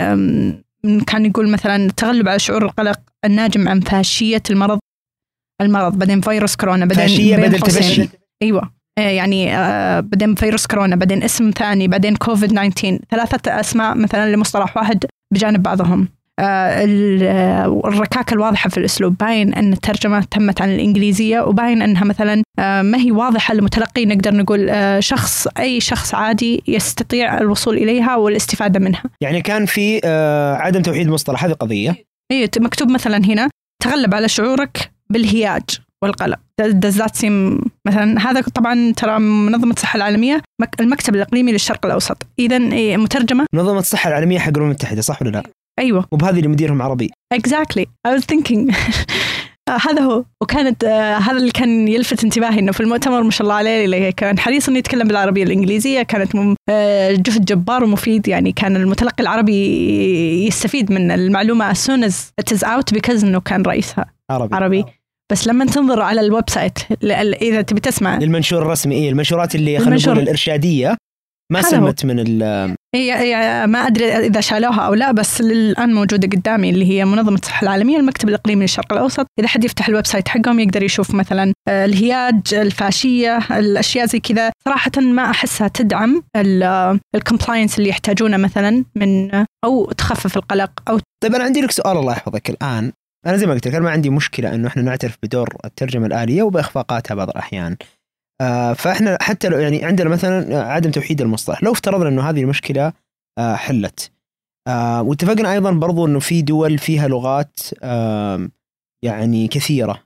[1.06, 4.78] كان يقول مثلا التغلب على شعور القلق الناجم عن فاشية المرض.
[5.60, 7.58] المرض بعدين فيروس كورونا بعدين فاشية بدل.
[7.60, 8.08] تفشي.
[8.42, 8.70] أيوه.
[8.98, 14.32] آه، يعني آه، بعدين فيروس كورونا بعدين اسم ثاني بعدين كوفيد 19 ثلاثة أسماء مثلا
[14.34, 16.08] لمصطلح واحد بجانب بعضهم.
[16.40, 17.22] آه، ال-
[17.84, 19.18] الركاكة الواضحة في الأسلوب.
[19.18, 24.70] باين أن الترجمة تمت عن الإنجليزية وباين أنها مثلا ما هي واضحة للمتلقي نقدر نقول
[25.04, 29.02] شخص أي شخص عادي يستطيع الوصول إليها والاستفادة منها.
[29.20, 30.00] يعني كان في
[30.60, 31.96] عدم توحيد المصطلح هذه قضية.
[32.32, 33.48] إيه مكتوب مثلا هنا
[33.82, 35.62] تغلب على شعورك بالهياج
[36.02, 38.30] والقلق does that seem مثلا.
[38.30, 42.26] هذا طبعا ترى منظمة الصحة العالمية مك- المكتب الإقليمي للشرق الأوسط.
[42.38, 45.42] إذا إيه مترجمة؟ منظمة الصحة العالمية حق الأمم المتحدة صح ولا لا؟
[45.78, 46.04] أيوه.
[46.12, 47.10] وبهذه اللي مديرهم عربي.
[47.34, 47.84] Exactly.
[48.08, 48.74] I was thinking
[49.68, 50.24] آه، هذا هو.
[50.42, 54.12] وكانت آه، هذا اللي كان يلفت انتباهي إنه في المؤتمر ما شاء الله عليه اللي
[54.12, 56.02] كان حريص إنه يتكلم بالعربية الإنجليزية.
[56.02, 56.36] كانت
[56.70, 58.28] آه، جهد جبار ومفيد.
[58.28, 63.40] يعني كان المتلقي العربي يستفيد من المعلومة as soon as it is out because إنه
[63.40, 64.56] كان رئيسها عربي.
[64.56, 64.84] عربي.
[65.32, 66.78] بس لما تنظر على ال website
[67.42, 70.12] إذا تبي تسمع للمنشور الرسمي إيه المنشورات اللي خلينا المنشور.
[70.12, 70.96] نقول الإرشادية
[71.52, 71.62] ما.
[71.62, 72.42] سلمت من ال
[72.94, 77.38] هي هي ما أدري إذا شالوها أو لا بس الان موجودة قدامي اللي هي منظمة
[77.38, 81.52] الصحة العالمية المكتب الإقليمي للشرق الأوسط إذا حد يفتح ال website حقهم يقدر يشوف مثلا
[81.68, 86.22] آه، الهياج الفاشية الأشياء زي كذا صراحة ما أحسها تدعم
[87.14, 89.30] ال compliance اللي يحتاجونه مثلا من
[89.64, 92.92] أو تخفف القلق أو طيب أنا عندي لك سؤال الله يحفظك الآن
[93.26, 96.42] أنا زي ما قلت لك أنا ما عندي مشكلة إنه إحنا نعترف بدور الترجمة الآلية
[96.42, 97.76] وبإخفاقاتها بعض الأحيان.
[98.40, 102.92] آه فإحنا حتى لو يعني عندنا مثلا عدم توحيد المصطلح لو افترضنا إنه هذه المشكلة
[103.38, 104.10] آه حلت.
[104.68, 108.48] آه واتفقنا أيضا برضو إنه في دول فيها لغات آه
[109.04, 110.02] يعني كثيرة.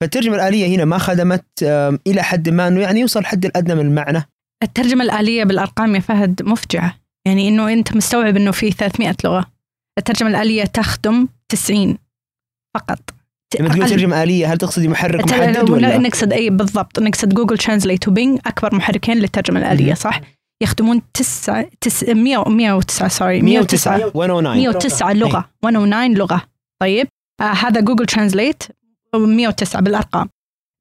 [0.00, 3.86] فالترجمة الآلية هنا ما خدمت آه إلى حد ما إنه يعني يوصل حد الأدنى من
[3.86, 4.22] المعنى.
[4.62, 6.96] الترجمة الآلية بالأرقام يا فهد مفجعة.
[7.26, 9.46] يعني إنه أنت مستوعب إنه في 300 لغة.
[9.98, 11.98] الترجمة الآلية تخدم 90
[12.74, 12.98] فقط.
[13.60, 13.90] لما تقول أقل.
[13.90, 18.38] ترجمه آلية هل تقصدي محرك محدد ولا نقصد اي بالضبط نقصد Google Translate و Bing
[18.46, 19.94] أكبر محركين للترجمه الآلية مهم.
[19.94, 20.20] صح؟
[20.62, 21.70] يخدمون 9
[22.08, 26.42] 100 109 sorry 109 109 109 لغة 109 لغة.
[26.80, 27.08] طيب
[27.40, 28.62] آه هذا Google Translate
[29.14, 30.28] 109 بالأرقام.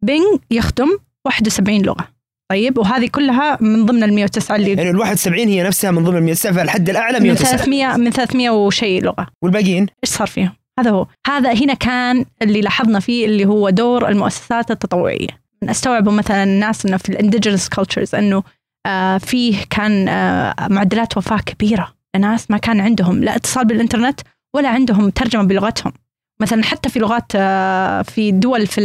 [0.04, 2.08] Bing يخدم 71 لغة.
[2.52, 6.18] طيب وهذه كلها من ضمن ال 109 اللي يعني ال 71 هي نفسها من ضمن
[6.18, 9.28] ال 109 فالحد الأعلى من 109 300 من 300 وشيء لغة.
[9.44, 11.08] والباقيين؟ إيش صار فيهم؟ هذا هو.
[11.28, 15.28] هذا هنا كان اللي لاحظنا فيه اللي هو دور المؤسسات التطوعية.
[15.64, 18.44] استوعبوا مثلا الناس إنه في ال indigenous cultures إنه
[18.86, 21.94] آه فيه كان آه معدلات وفاة كبيرة.
[22.16, 24.22] لناس ما كان عندهم لا اتصال بالإنترنت
[24.56, 25.94] ولا عندهم ترجمة بلغتهم.
[26.42, 28.82] مثلا حتى في لغات آه في دول في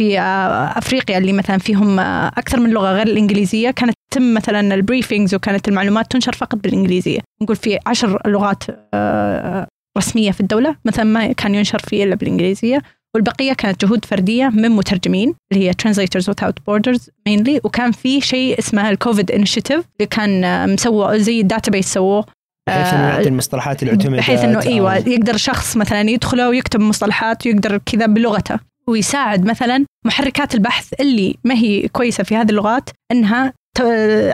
[0.00, 0.20] في
[0.78, 5.68] أفريقيا اللي مثلا فيهم أكثر من لغة غير الإنجليزية كانت تتم مثلا ال briefings وكانت
[5.68, 7.20] المعلومات تنشر فقط بالإنجليزية.
[7.42, 8.64] نقول في عشر لغات
[9.96, 12.82] آه، رسمية في الدولة مثلا ما كان ينشر فيه إلا بالإنجليزية
[13.14, 18.58] والبقية كانت جهود فردية من مترجمين اللي هي Translators Without Borders mainly وكان في شيء
[18.58, 22.26] اسمه ال COVID initiative اللي كان آه، مسوى زي ال database سووه
[22.68, 27.78] بحيث إنه يعطي المصطلحات المعتمده بحيث إنه إيوه يقدر شخص مثلا يدخله ويكتب مصطلحات ويقدر
[27.78, 33.80] كذا بلغته ويساعد مثلا محركات البحث اللي ما هي كويسة في هذه اللغات إنها ت...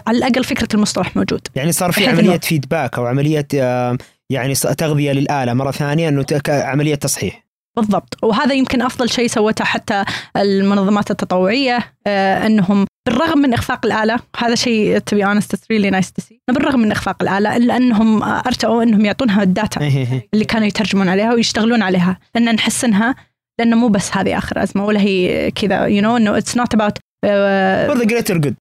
[0.06, 1.40] على الأقل فكرة المصطلح موجود.
[1.54, 3.98] يعني صار في عملية فيدباك أو عملية آه،
[4.30, 5.54] يعني تغذيه للآلة.
[5.54, 7.50] مرة ثانية إنه عملية تصحيح.
[7.76, 8.16] بالضبط.
[8.22, 10.04] وهذا يمكن أفضل شيء سوته حتى
[10.36, 16.24] المنظمات التطوعية آه إنهم بالرغم من إخفاق الآلة هذا شيء honest it's really nice to
[16.24, 16.36] see.
[16.48, 20.28] بالرغم من إخفاق الآلة إلا إنهم ارتأوا إنهم يعطونها الداتا إيه.
[20.34, 22.18] اللي كانوا يترجمون عليها ويشتغلون عليها.
[22.34, 23.14] لأن نحسنها
[23.58, 26.94] لأنه مو بس هذه آخر أزمة ولا هي كذا you know إنه it's not about
[27.24, 28.54] آه، for the greater good.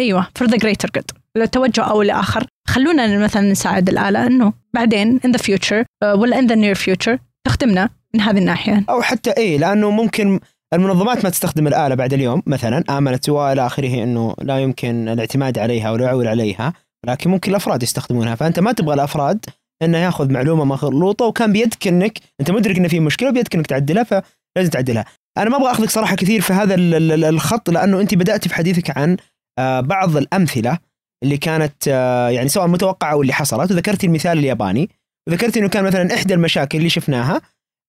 [0.00, 1.16] أيوه for the greater good.
[1.36, 6.44] لو توجه أو لآخر خلونا مثلا نساعد الآلة إنه بعدين the future آه، ولا in
[6.44, 8.84] the near future تخدمنا من هذه الناحية.
[8.90, 10.40] أو حتى إيه لأنه ممكن
[10.74, 15.90] المنظمات ما تستخدم الآلة بعد اليوم مثلا آمنت وإلى آخره إنه لا يمكن الاعتماد عليها
[15.90, 16.72] ولا يعول عليها
[17.06, 18.34] لكن ممكن الأفراد يستخدمونها.
[18.34, 19.44] فأنت ما تبغى الأفراد
[19.82, 24.04] إنه يأخذ معلومة مخلوطه وكان بيدك إنك أنت مدرك إنه في مشكلة بيدك إنك تعدلها
[24.04, 25.04] فلازم تعدلها.
[25.38, 28.48] أنا ما أبغى أخذك صراحة كثير في هذا ال- ال- ال- الخط لأنه أنت بدأت
[28.48, 29.16] في حديثك عن
[29.80, 30.78] بعض الأمثلة
[31.22, 33.70] اللي كانت آه، يعني سواء متوقعة أو اللي حصلت.
[33.70, 34.90] وذكرتي المثال الياباني.
[35.28, 37.40] وذكرت إنه كان مثلا إحدى المشاكل اللي شفناها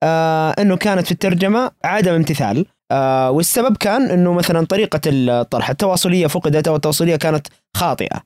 [0.04, 6.28] آه إنه كانت في الترجمة عدم امتثال آه والسبب كان إنه مثلا طريقة الطرح التواصلية
[6.28, 8.16] فقدت أو التواصلية كانت خاطئة.
[8.16, 8.22] آه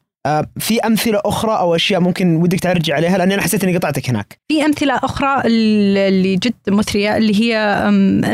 [0.59, 4.37] في أمثلة أخرى أو أشياء ممكن ودك ترجع عليها؟ لاني أنا حسيت إني قطعتك هناك.
[4.51, 7.55] في أمثلة أخرى اللي جد مثرية اللي هي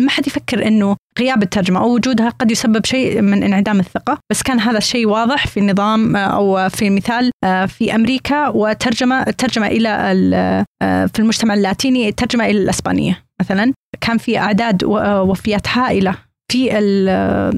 [0.01, 4.17] ما حد يفكر إنه غياب الترجمة أو وجودها قد يسبب شيء من انعدام الثقة.
[4.31, 9.21] بس كان هذا الشيء واضح في النظام آه، أو في مثال آه، في أمريكا وترجمة
[9.21, 13.73] الترجمه إلى ال- آه، في المجتمع اللاتيني الترجمه إلى الإسبانية مثلا.
[14.01, 16.15] كان في أعداد وفيات هائلة.
[16.51, 16.69] في
[17.09, 17.51] آه،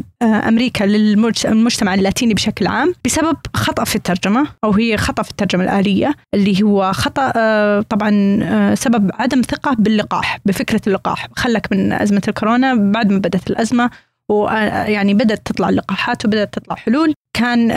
[0.47, 6.15] أمريكا للمجتمع اللاتيني بشكل عام بسبب خطأ في الترجمة أو هي خطأ في الترجمة الآلية
[6.33, 11.27] اللي هو خطأ آه، طبعا آه، سبب عدم ثقة باللقاح بفكرة اللقاح.
[11.35, 13.89] خلك من أزمة الكورونا بعد ما بدأت الأزمة
[14.31, 17.71] ويعني بدأت تطلع اللقاحات وبدأت تطلع حلول كان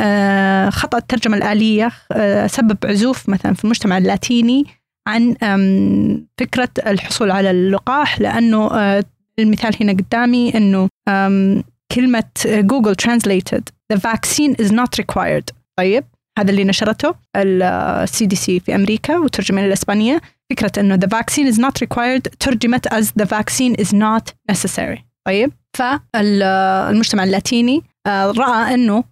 [0.70, 4.64] خطأ الترجمة الآلية آه، سبب عزوف مثلا في المجتمع اللاتيني
[5.08, 9.04] عن آم، فكرة الحصول على اللقاح لأنه آه،
[9.38, 10.88] المثال هنا قدامي إنه
[11.92, 15.44] كلمة جوجل translated the vaccine is not required.
[15.78, 16.04] طيب
[16.38, 20.20] هذا اللي نشرته ال CDC في أمريكا وترجمة للاسبانيه
[20.50, 24.98] فكرة إنه the vaccine is not required ترجمت as the vaccine is not necessary.
[25.26, 29.04] طيب فالمجتمع اللاتيني رأى إنه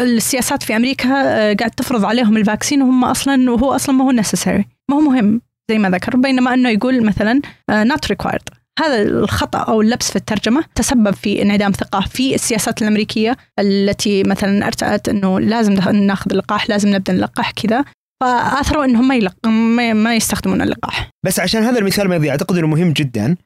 [0.00, 1.08] السياسات في أمريكا
[1.54, 4.64] قاعد تفرض عليهم الفاكسين وهم أصلا وهو أصلا ما هو necessary.
[4.90, 5.40] ما هو مهم
[5.70, 7.40] زي ما ذكر بينما إنه يقول مثلا
[7.70, 8.63] not required.
[8.78, 14.66] هذا الخطأ أو اللبس في الترجمة تسبب في انعدام ثقة في السياسات الأمريكية التي مثلا
[14.66, 17.84] ارتأت إنه لازم ناخذ اللقاح لازم نبدأ نلقح كذا.
[18.20, 19.46] فأثروا إنهم ما, يلق...
[19.94, 21.10] ما يستخدمون اللقاح.
[21.26, 23.36] بس عشان هذا المثال ما يضيع أعتقد إنه مهم جدا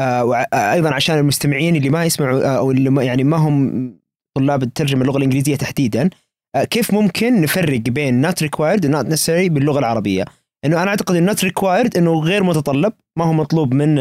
[0.00, 3.94] آه وأيضا عشان المستمعين اللي ما يسمعوا آه أو اللي ما يعني ما هم
[4.36, 6.10] طلاب الترجمة اللغة الإنجليزية تحديدا
[6.56, 10.24] آه كيف ممكن نفرق بين not required و not necessary باللغة العربية؟
[10.64, 13.98] إنه أنا أعتقد إن not required إنه غير متطلب ما هو مطلوب من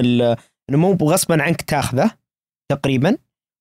[0.69, 2.11] إنه مو غصبا عنك تاخذه
[2.71, 3.17] تقريبا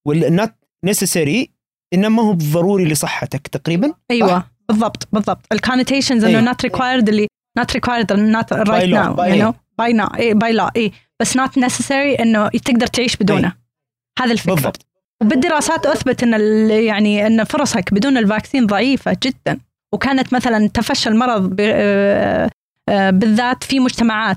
[0.06, 0.50] وال not
[0.90, 1.48] necessary
[1.94, 3.94] إنه ما هو ضروري لصحتك تقريبا.
[4.10, 4.46] أيوه.
[4.68, 5.46] بالضبط بالضبط.
[5.52, 6.52] الكونوتيشنز إنه أيوة.
[6.52, 7.26] not required اللي
[7.60, 9.06] not required not By right law.
[9.06, 9.52] now By you know.
[9.82, 13.52] By now إيه by law إيه بس not necessary إنه تقدر تعيش بدونه.
[14.18, 14.54] هذا الفكرة.
[14.54, 14.86] بالضبط.
[15.22, 19.60] وبالدراسات أثبت إن ال- يعني إن فرصك بدون ال vaccine ضعيفة جدا.
[19.94, 22.50] وكانت مثلا تفشى المرض آه،
[22.88, 24.36] آه، بالذات في مجتمعات.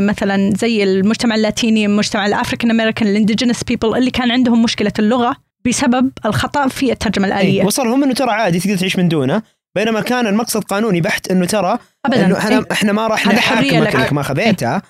[0.00, 4.92] مثلا زي المجتمع اللاتيني المجتمع ال African American ال indigenous people اللي كان عندهم مشكلة
[4.98, 7.32] اللغة بسبب الخطأ في الترجمة أي.
[7.32, 9.42] الآلية وصلهم إنه ترى عادي تقدر تعيش من دونه
[9.74, 12.64] بينما كان المقصد قانوني بحت إنه ترى ابدا إنه إحنا إيه.
[12.72, 13.96] إحنا ما راح نحاكمك.
[13.96, 14.82] إنك ما خذيتها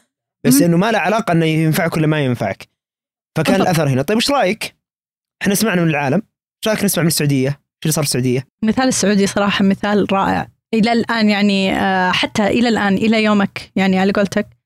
[0.45, 0.63] بس.
[0.63, 2.69] إنه ما له علاقة إنه ينفعك ولا ما ينفعك
[3.37, 3.69] فكان بالضبط.
[3.69, 4.77] الأثر هنا طيب إيش رأيك؟
[5.43, 6.23] إحنا سمعنا من العالم
[6.65, 10.49] إيش رأيك نسمع من السعودية؟ شو اللي صار في السعودية؟ مثال السعودي صراحة مثال رائع
[10.75, 14.58] إلى الآن يعني آه، حتى إلى الآن إلى يومك يعني على قولتك آه،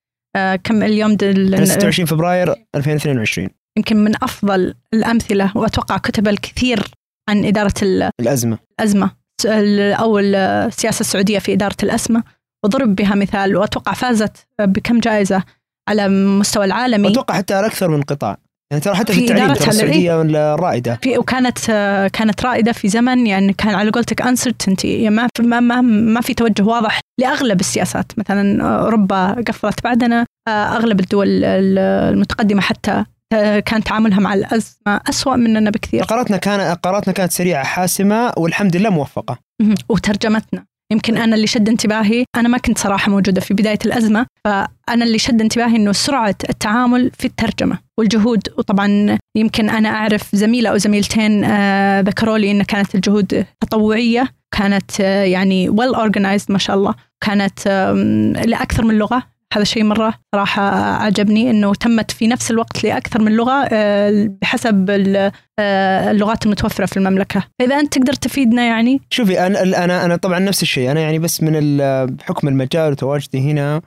[0.65, 6.87] كم اليوم دل إحنا 26 فبراير 2022 يمكن من أفضل الأمثلة وأتوقع كتب الكثير
[7.29, 7.45] عن
[7.83, 8.59] ال- الأزمة.
[8.81, 9.11] الأزمة.
[9.43, 12.23] س- ال- أو السياسة السعودية في إدارة الأزمة.
[12.65, 15.43] وضرب بها مثال وأتوقع فازت بكم جائزة
[15.89, 17.09] على مستوى العالمي.
[17.09, 18.39] واتوقع حتى على أكثر من قطاع.
[18.73, 20.23] يعني ترى حتى في في التعليم ترى السعودية
[20.55, 21.59] الرائده في وكانت
[22.13, 24.85] كانت رائدة في زمن يعني كان على قولتك uncertainty.
[24.85, 28.13] يعني ما في ما ما, ما في توجه واضح لأغلب السياسات.
[28.19, 31.79] مثلا أوروبا قفلت بعدنا آه، أغلب الدول ال-
[32.13, 33.05] المتقدمة حتى
[33.35, 36.03] آه، كان تعاملها مع الازمه أسوأ مننا بكثير.
[36.05, 39.39] قراراتنا كان قراراتنا كانت سريعة حاسمة والحمد لله موفقة.
[39.89, 40.65] وترجمتنا.
[40.93, 42.25] يمكن أنا اللي شد انتباهي.
[42.37, 47.11] أنا ما كنت صراحة موجودة في بداية الأزمة فأنا اللي شد انتباهي إنه سرعة التعامل
[47.19, 48.49] في الترجمة والجهود.
[48.59, 54.29] وطبعا يمكن أنا أعرف زميلة أو زميلتين آه ذكروا لي ان كانت الجهود تطوعية
[54.59, 56.95] كانت آه يعني ويل اورجنايزد ما شاء الله.
[57.25, 57.69] كانت
[58.47, 59.32] لأكثر من لغة.
[59.53, 60.63] هذا شيء مرة صراحة
[60.95, 64.91] عجبني إنه تمت في نفس الوقت لأكثر من لغة آه، بحسب
[65.59, 67.45] آه، اللغات المتوفرة في المملكة.
[67.59, 70.91] فإذا أنت تقدر تفيدنا يعني؟ شوفي أنا أنا أنا طبعا نفس الشيء.
[70.91, 73.83] أنا يعني بس من بحكم المجال وتواجدي هنا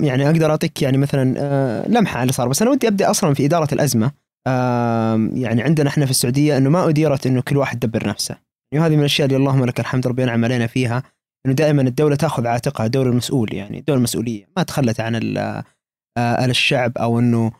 [0.00, 2.48] يعني أقدر أعطيك يعني مثلا آه، لمحة على اللي صار.
[2.48, 4.10] بس أنا ودي أبدأ أصلا في إدارة الأزمة.
[4.46, 8.36] آم، يعني عندنا إحنا في السعودية إنه ما أديرت إنه كل واحد دبر نفسه.
[8.72, 11.02] يعني هذه من الأشياء اللي اللهم لك الحمد ربنا ينعم علينا فيها.
[11.46, 14.48] إنه دائما الدولة تأخذ عاتقها دور المسؤول يعني دور المسؤولية.
[14.56, 15.36] ما تخلت عن
[16.18, 17.52] آه، الشعب أو إنه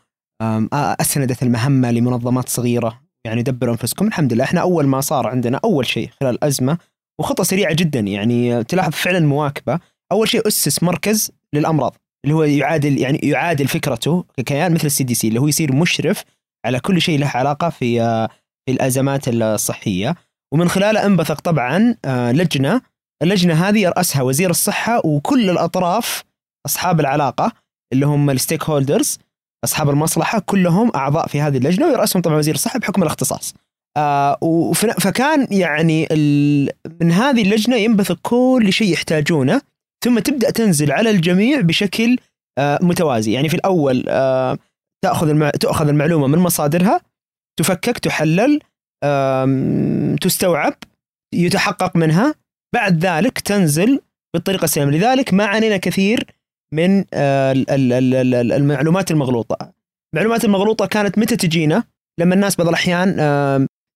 [0.73, 3.01] أسندت المهمة لمنظمات صغيرة.
[3.25, 4.07] يعني دبروا أنفسكم.
[4.07, 4.43] الحمد لله.
[4.43, 6.77] إحنا أول ما صار عندنا أول شيء خلال الازمه
[7.19, 9.79] وخطة سريعة جدا يعني تلاحظ فعلا مواكبة.
[10.11, 15.13] أول شيء أسس مركز للأمراض اللي هو يعادل يعني يعادل فكرته ككيان مثل السي دي
[15.13, 16.23] سي اللي هو يصير مشرف
[16.65, 18.29] على كل شيء له علاقة في آه،
[18.65, 20.15] في الأزمات الصحية.
[20.53, 22.81] ومن خلاله انبثق طبعا آه، لجنة
[23.23, 26.23] اللجنة هذه يراسها وزير الصحة وكل الأطراف
[26.65, 27.51] أصحاب العلاقة
[27.93, 29.17] اللي هم الستيك هولدرز
[29.63, 33.53] أصحاب المصلحة كلهم أعضاء في هذه اللجنة ويراسهم طبعا وزير الصحة بحكم الاختصاص.
[33.97, 36.07] آه فكان يعني
[37.01, 39.61] من هذه اللجنة ينبثق كل شيء يحتاجونه
[40.03, 42.17] ثم تبدأ تنزل على الجميع بشكل
[42.57, 44.57] آه متوازي، يعني في الأول آه
[45.03, 45.49] تأخذ المع...
[45.49, 47.01] تاخذ المعلومة من مصادرها
[47.59, 48.59] تفكك تحلل
[50.21, 50.73] تستوعب
[51.33, 52.35] يتحقق منها
[52.73, 53.99] بعد ذلك تنزل
[54.33, 54.91] بالطريقة السليمة.
[54.91, 56.25] لذلك ما عانينا كثير
[56.73, 59.73] من آه، ال- ال- ال- ال- المعلومات المغلوطة.
[60.13, 61.83] المعلومات المغلوطة كانت متى تجينا؟
[62.19, 63.17] لما الناس بعض الأحيان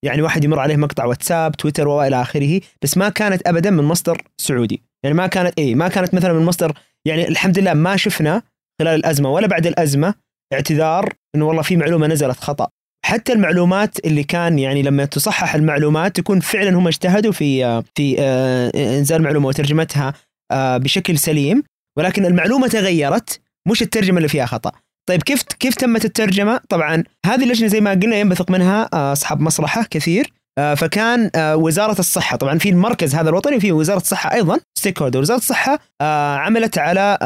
[0.05, 4.21] يعني واحد يمر عليه مقطع واتساب تويتر وإلى آخره بس ما كانت ابدا من مصدر
[4.37, 4.81] سعودي.
[5.03, 6.73] يعني ما كانت اي ما كانت مثلا من مصدر
[7.07, 8.41] يعني الحمد لله ما شفنا
[8.81, 10.13] خلال الأزمة ولا بعد الأزمة
[10.53, 12.69] اعتذار إنه والله في معلومة نزلت خطأ.
[13.05, 18.71] حتى المعلومات اللي كان يعني لما تصحح المعلومات تكون فعلا هم اجتهدوا في في آه،
[18.97, 20.13] إنزال معلومة وترجمتها
[20.51, 21.63] آه، بشكل سليم.
[21.97, 24.71] ولكن المعلومة تغيرت مش الترجمة اللي فيها خطأ.
[25.09, 29.41] طيب كيف كيف تمت الترجمة؟ طبعا هذه اللجنة زي ما قلنا ينبثق منها آه، أصحاب
[29.41, 30.33] مصلحه كثير.
[30.75, 35.37] فكان وزارة الصحة طبعا في المركز هذا الوطني وفي وزارة الصحة أيضا ستيك هولدر وزارة
[35.37, 37.17] الصحة آه، عملت على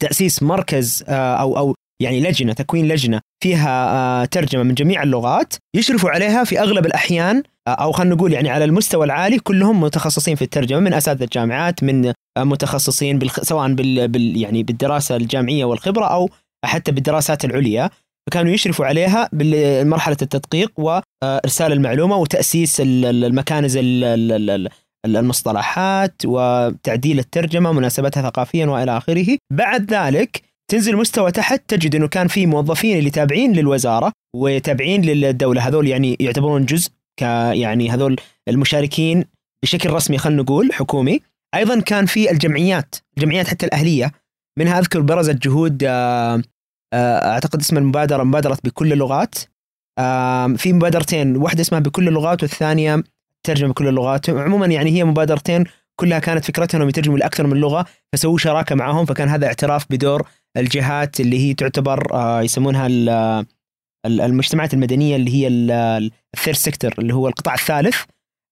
[0.00, 6.10] تأسيس مركز أو أو يعني لجنة تكوين لجنة فيها آه، ترجمة من جميع اللغات يشرفوا
[6.10, 10.42] عليها في أغلب الأحيان آه، أو خلينا نقول يعني على المستوى العالي كلهم متخصصين في
[10.42, 13.40] الترجمة من أساتذة الجامعات من آه، متخصصين بالخ...
[13.42, 14.08] سواء بال...
[14.08, 14.36] بال...
[14.36, 16.30] يعني بالدراسة الجامعية والخبرة أو
[16.64, 17.90] حتى بالدراسات العليا.
[18.30, 24.68] فكانوا يشرفوا عليها بمرحله التدقيق وارسال المعلومة وتأسيس ال- ال- المكانز ال- ال- ال-
[25.06, 29.38] ال- المصطلحات وتعديل الترجمة مناسبتها ثقافيا وإلى آخره.
[29.52, 35.68] بعد ذلك تنزل مستوى تحت تجد إنه كان في موظفين اللي تابعين للوزارة وتابعين للدولة.
[35.68, 37.22] هذول يعني يعتبرون جزء ك
[37.52, 38.16] يعني هذول
[38.48, 39.24] المشاركين
[39.64, 41.20] بشكل رسمي خلينا نقول حكومي.
[41.54, 44.12] أيضا كان في الجمعيات الجمعيات حتى الأهلية.
[44.58, 46.42] منها أذكر برزت جهود آه،
[46.94, 49.34] آه، أعتقد اسم المبادرة مبادرة بكل اللغات.
[50.56, 53.04] في مبادرتين واحدة اسمها بكل اللغات والثانية
[53.46, 54.30] ترجمة بكل اللغات.
[54.30, 55.64] عموما يعني هي مبادرتين
[56.00, 60.26] كلها كانت فكرتها إنهم يترجموا لأكثر من لغة فسووا شراكة معهم فكان هذا اعتراف بدور
[60.56, 63.08] الجهات اللي هي تعتبر آه، يسمونها ال-
[64.06, 67.96] ال- المجتمعات المدنية اللي هي الثيرد سيكتور اللي هو القطاع الثالث.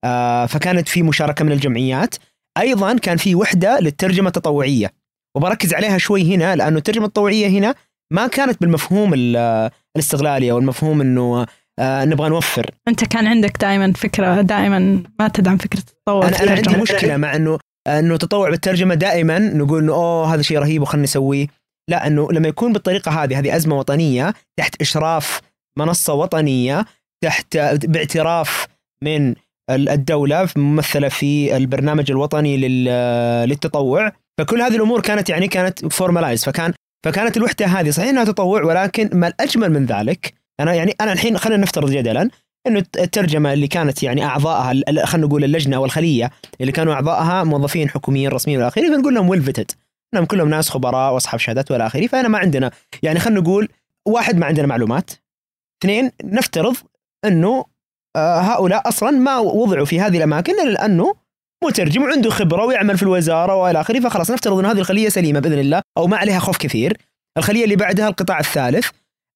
[0.05, 2.14] آه، فكانت في مشاركة من الجمعيات.
[2.59, 4.90] أيضا كان في وحدة للترجمة التطوعية.
[5.36, 7.74] وبركز عليها شوي هنا لأنه الترجمة التطوعية هنا
[8.12, 11.46] ما كانت بالمفهوم ال- الاستغلالي أو المفهوم إنه
[11.78, 12.70] آه، نبغى نوفر.
[12.88, 16.76] أنت كان عندك دائما فكرة دائما ما تدعم فكرة التطور أنا أنا عندي.
[16.76, 21.46] مشكلة مع إنه إنه تطوع بالترجمة دائما نقول إنه أوه هذا شيء رهيب وخلنا نسويه.
[21.89, 25.41] لا انه لما يكون بالطريقة هذه هذه أزمة وطنية تحت إشراف
[25.78, 26.85] منصة وطنية
[27.24, 27.57] تحت
[27.87, 28.66] باعتراف
[29.05, 29.35] من
[29.70, 36.44] ال- الدولة ممثلة في البرنامج الوطني لل- للتطوع فكل هذه الأمور كانت يعني كانت formalized
[36.45, 36.72] فكان
[37.07, 41.39] فكانت الوحدة هذه صحيح إنها تطوع ولكن ما الأجمل من ذلك أنا يعني أنا الحين
[41.39, 42.30] خلينا نفترض جدلا
[42.66, 44.72] إنه الترجمة اللي كانت يعني أعضائها
[45.07, 46.30] خلينا نقول اللجنة أو الخليه
[46.61, 49.70] اللي كانوا أعضائها موظفين حكوميين رسميين والى اخره فنقول لهم well vetted
[50.14, 52.06] انهم كلهم ناس خبراء واصحاب شهادات والى آخره.
[52.06, 52.70] فأنا ما عندنا
[53.02, 53.68] يعني خلينا نقول
[54.08, 55.10] واحد ما عندنا معلومات.
[55.82, 56.76] اثنين نفترض
[57.24, 57.64] أنه
[58.16, 61.14] آه، هؤلاء أصلا ما وضعوا في هذه الأماكن إلا لأنه
[61.64, 64.00] مترجم وعنده خبرة ويعمل في الوزارة والى آخره.
[64.00, 66.96] فخلاص نفترض أن هذه الخلية سليمة بإذن الله أو ما عليها خوف كثير.
[67.38, 68.88] الخلية اللي بعدها القطاع الثالث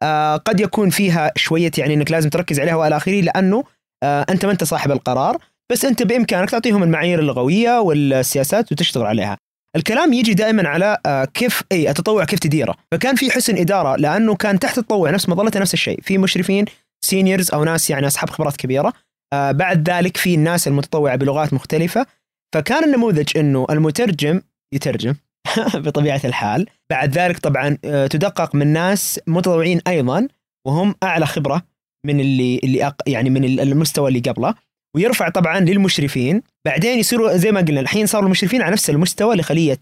[0.03, 3.65] آه قد يكون فيها شوية يعني إنك لازم تركز عليها والى آخره لأنه
[4.03, 5.39] آه أنت ما أنت صاحب القرار.
[5.73, 9.37] بس أنت بإمكانك تعطيهم المعايير اللغوية والسياسات وتشتغل عليها.
[9.77, 12.75] الكلام يجي دائما على آه، كيف إي التطوع كيف تديره.
[12.93, 16.01] فكان في حسن إدارة لأنه كان تحت التطوع نفس مظلته نفس الشيء.
[16.03, 16.65] في مشرفين
[17.05, 18.93] سينيورز أو ناس يعني أصحاب خبرات كبيرة.
[19.33, 22.07] آه بعد ذلك في الناس المتطوعة بلغات مختلفة.
[22.55, 24.43] فكان النموذج إنه المترجم
[24.75, 25.15] يترجم
[25.85, 26.67] بطبيعة الحال.
[26.91, 30.29] بعد ذلك طبعا آه تدقق من ناس متطوعين أيضا
[30.67, 31.63] وهم أعلى خبرة
[32.07, 34.55] من اللي اللي يعني من المستوى اللي قبله.
[34.97, 36.43] ويرفع طبعا للمشرفين.
[36.67, 39.79] بعدين يصيروا زي ما قلنا الحين صاروا المشرفين على نفس المستوى لخلية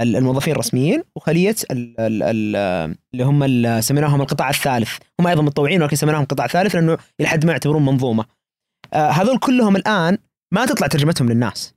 [0.00, 4.90] الموظفين الرسميين وخلية اللي هم سميناهم القطاع الثالث.
[5.20, 8.24] هم أيضا متطوعين ولكن سميناهم قطاع ثالث لأنه إلى حد ما يعتبرون منظومة.
[8.92, 10.18] آه، هذول كلهم الآن
[10.54, 11.74] ما تطلع ترجمتهم للناس.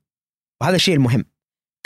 [0.62, 1.26] وهذا الشيء المهم.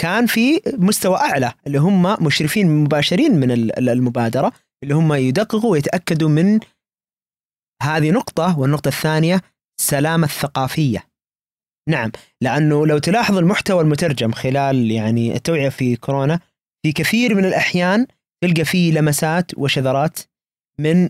[0.01, 4.51] كان في مستوى أعلى اللي هم مشرفين مباشرين من المبادرة
[4.83, 6.59] اللي هم يدققوا ويتأكدوا من
[7.83, 9.41] هذه نقطة والنقطة الثانية
[9.79, 11.03] السلامه الثقافيه
[11.89, 12.11] نعم
[12.41, 16.39] لأنه لو تلاحظ المحتوى المترجم خلال يعني التوعية في كورونا
[16.85, 18.07] في كثير من الأحيان
[18.43, 20.19] تلقى فيه لمسات وشذرات
[20.79, 21.09] من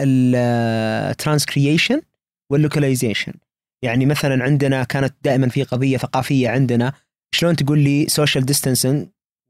[0.00, 2.02] ال transcreation
[2.52, 3.32] وال localization
[3.84, 6.92] يعني مثلا عندنا كانت دائما في قضية ثقافية عندنا
[7.34, 9.08] شلون تقول لي social distancing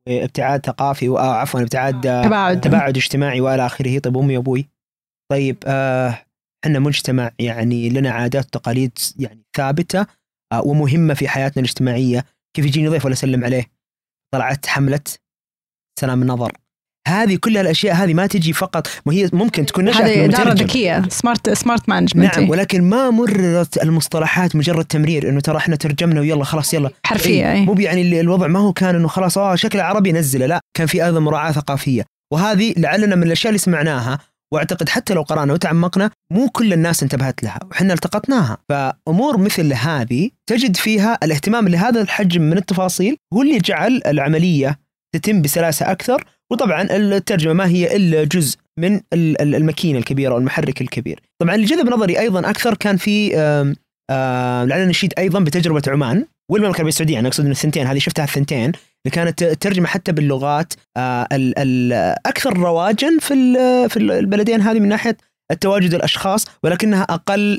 [0.08, 2.60] ابتعاد ثقافي أو عفوا ابتعاد تباعد.
[2.60, 4.68] تباعد اجتماعي وإلى آخره طيب أمي وأبوي.
[5.30, 6.24] طيب آه
[6.64, 10.06] إحنا مجتمع يعني لنا عادات وتقاليد يعني ثابتة
[10.52, 12.24] آه ومهمة في حياتنا الاجتماعية.
[12.56, 13.66] كيف يجيني ضيف ولا أسلم عليه؟
[14.34, 15.00] طلعت حملة
[16.00, 16.52] سلام النظر.
[17.08, 21.50] هذه كل الاشياء هذه ما تجي فقط وهي ممكن تكون نشأت هذه إدارة ذكية smart
[21.50, 26.74] smart management نعم ولكن ما مررت المصطلحات مجرد تمرير إنه ترى إحنا ترجمنا ويلا خلاص
[26.74, 26.90] يلا.
[27.06, 27.64] حرفيا إيه.
[27.64, 30.60] مو يعني الوضع ما هو كان إنه خلاص آه شكله عربي نزله لا.
[30.76, 32.04] كان في أيضا مراعاة ثقافية.
[32.32, 34.18] وهذه لعلنا من الأشياء اللي سمعناها
[34.52, 38.58] واعتقد حتى لو قرأنا وتعمقنا مو كل الناس انتبهت لها وحنا التقطناها.
[38.68, 44.78] فأمور مثل هذه تجد فيها الاهتمام لهذا الحجم من التفاصيل هو اللي جعل العملية
[45.14, 46.24] تتم بسلاسة أكثر.
[46.52, 51.20] وطبعا الترجمة ما هي إلا جزء من الماكينة الكبيرة والمحرك الكبير.
[51.42, 53.28] طبعا اللي جذب نظري أيضا أكثر كان في
[54.68, 57.18] لعلنا نشيد أيضا بتجربة عمان والمملكة العربية السعودية.
[57.18, 58.72] أنا أقصد الثنتين هذه شفتها الثنتين.
[59.12, 63.34] كانت الترجمه حتى باللغات آه، الاكثر رواجا في
[63.88, 65.16] في البلدين هذه من ناحية
[65.50, 67.58] التواجد الأشخاص ولكنها أقل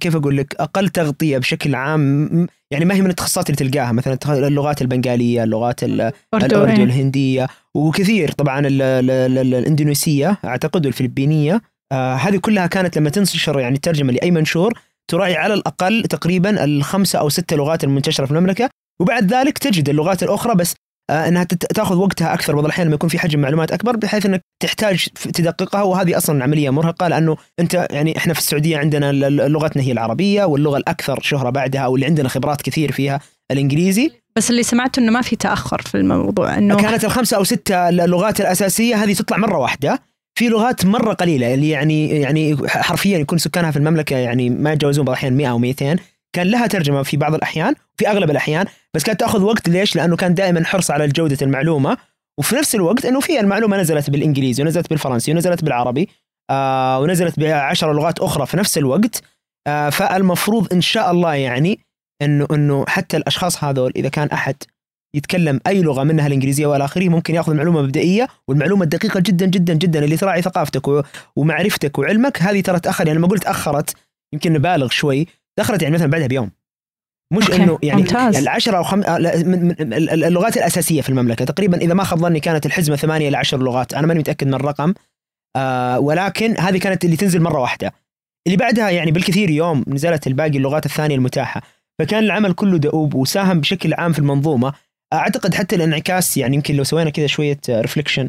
[0.00, 4.18] كيف أقول لك أقل تغطية بشكل عام يعني ما هي من التخصصات اللي تلقاها مثلا
[4.28, 6.82] اللغات البنغالية اللغات الاردو.
[6.82, 11.62] الهندية وكثير طبعا الإندونيسية أعتقد والفلبينيه
[11.92, 14.78] آه هذه كلها كانت لما تنشر يعني ترجمه لأي منشور
[15.10, 18.70] تراعي على الأقل تقريبا الخمسة أو ست لغات المنتشرة في المملكة
[19.00, 20.74] وبعد ذلك تجد اللغات الأخرى بس
[21.10, 22.54] آه إنها تأخذ وقتها أكثر.
[22.54, 26.70] بعض الأحيان لما يكون في حجم معلومات أكبر بحيث إنك تحتاج تدققها وهذه أصلا عملية
[26.70, 29.12] مرهقة لأنه أنت يعني إحنا في السعودية عندنا
[29.48, 33.20] لغتنا هي العربية واللغة الأكثر شهرة بعدها أو اللي عندنا خبرات كثير فيها
[33.50, 34.10] الإنجليزي.
[34.36, 38.40] بس اللي سمعته إنه ما في تأخر في الموضوع إنه كانت الخمسة أو ستة اللغات
[38.40, 40.02] الأساسية هذه تطلع مرة واحدة.
[40.38, 45.04] في لغات مرة قليلة اللي يعني يعني حرفيا يكون سكانها في المملكة يعني ما يتجاوزون
[45.04, 45.96] بعض الأحيان 100 أو 200
[46.32, 49.68] كان لها ترجمة في بعض الأحيان في أغلب الأحيان بس كانت تأخذ وقت.
[49.68, 51.96] ليش؟ لأنه كان دائما حرص على جودة المعلومة.
[52.38, 56.08] وفي نفس الوقت إنه في المعلومة نزلت بالإنجليزي ونزلت بالفرنسي ونزلت بالعربي
[56.50, 59.22] آه ونزلت بعشر لغات أخرى في نفس الوقت.
[59.66, 61.80] آه فالمفروض إن شاء الله يعني
[62.22, 64.56] إنه إنه حتى الأشخاص هذول إذا كان أحد
[65.14, 68.28] يتكلم أي لغة منها الإنجليزية وإلى آخره ممكن يأخذ معلومة مبدئية.
[68.48, 71.04] والمعلومة الدقيقة جدا جدا جدا اللي تراعي ثقافتك
[71.36, 72.42] ومعرفتك وعلمك.
[72.42, 73.94] هذه ترى تأخر يعني لما قلت أخرت
[74.32, 75.26] يمكن نبالغ شوي.
[75.58, 76.50] تاخرت يعني مثلا بعدها بيوم.
[77.32, 78.36] مش إنه يعني ممتاز.
[78.36, 78.98] العشرة أو خم...
[79.46, 79.74] من
[80.12, 81.44] اللغات الأساسية في المملكة.
[81.44, 83.94] تقريبا إذا ما خاب ظني كانت الحزمة ثمانية إلى عشر لغات.
[83.94, 84.94] أنا ماني متأكد من الرقم.
[85.56, 87.92] آه ولكن هذه كانت اللي تنزل مرة واحدة.
[88.46, 91.62] اللي بعدها يعني بالكثير يوم نزلت الباقي اللغات الثانية المتاحة.
[91.98, 94.72] فكان العمل كله دؤوب وساهم بشكل عام في المنظومة.
[95.12, 98.28] أعتقد حتى الانعكاس يعني يمكن لو سوينا كذا شوية reflection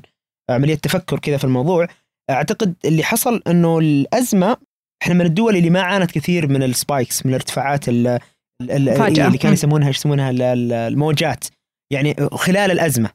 [0.49, 1.87] عملية تفكر كذا في الموضوع.
[2.29, 4.57] أعتقد اللي حصل إنه الأزمة
[5.03, 8.19] إحنا من الدول اللي ما عانت كثير من ال spikes من الارتفاعات اللي,
[8.61, 11.45] اللي كانوا يسمونها إيش يسمونها؟ الموجات.
[11.93, 13.09] يعني خلال الأزمة.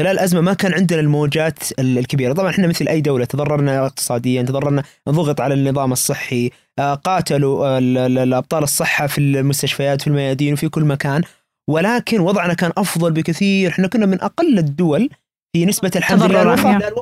[0.00, 2.32] خلال الأزمة ما كان عندنا الموجات الكبيرة.
[2.32, 8.62] طبعا إحنا مثل أي دولة تضررنا اقتصاديا تضررنا ضغط على النظام الصحي آه، قاتلوا الأبطال
[8.62, 11.22] الصحة في المستشفيات في الميادين وفي كل مكان.
[11.70, 13.70] ولكن وضعنا كان أفضل بكثير.
[13.70, 15.10] إحنا كنا من أقل الدول
[15.52, 16.92] في نسبة الحمد لله الوفاه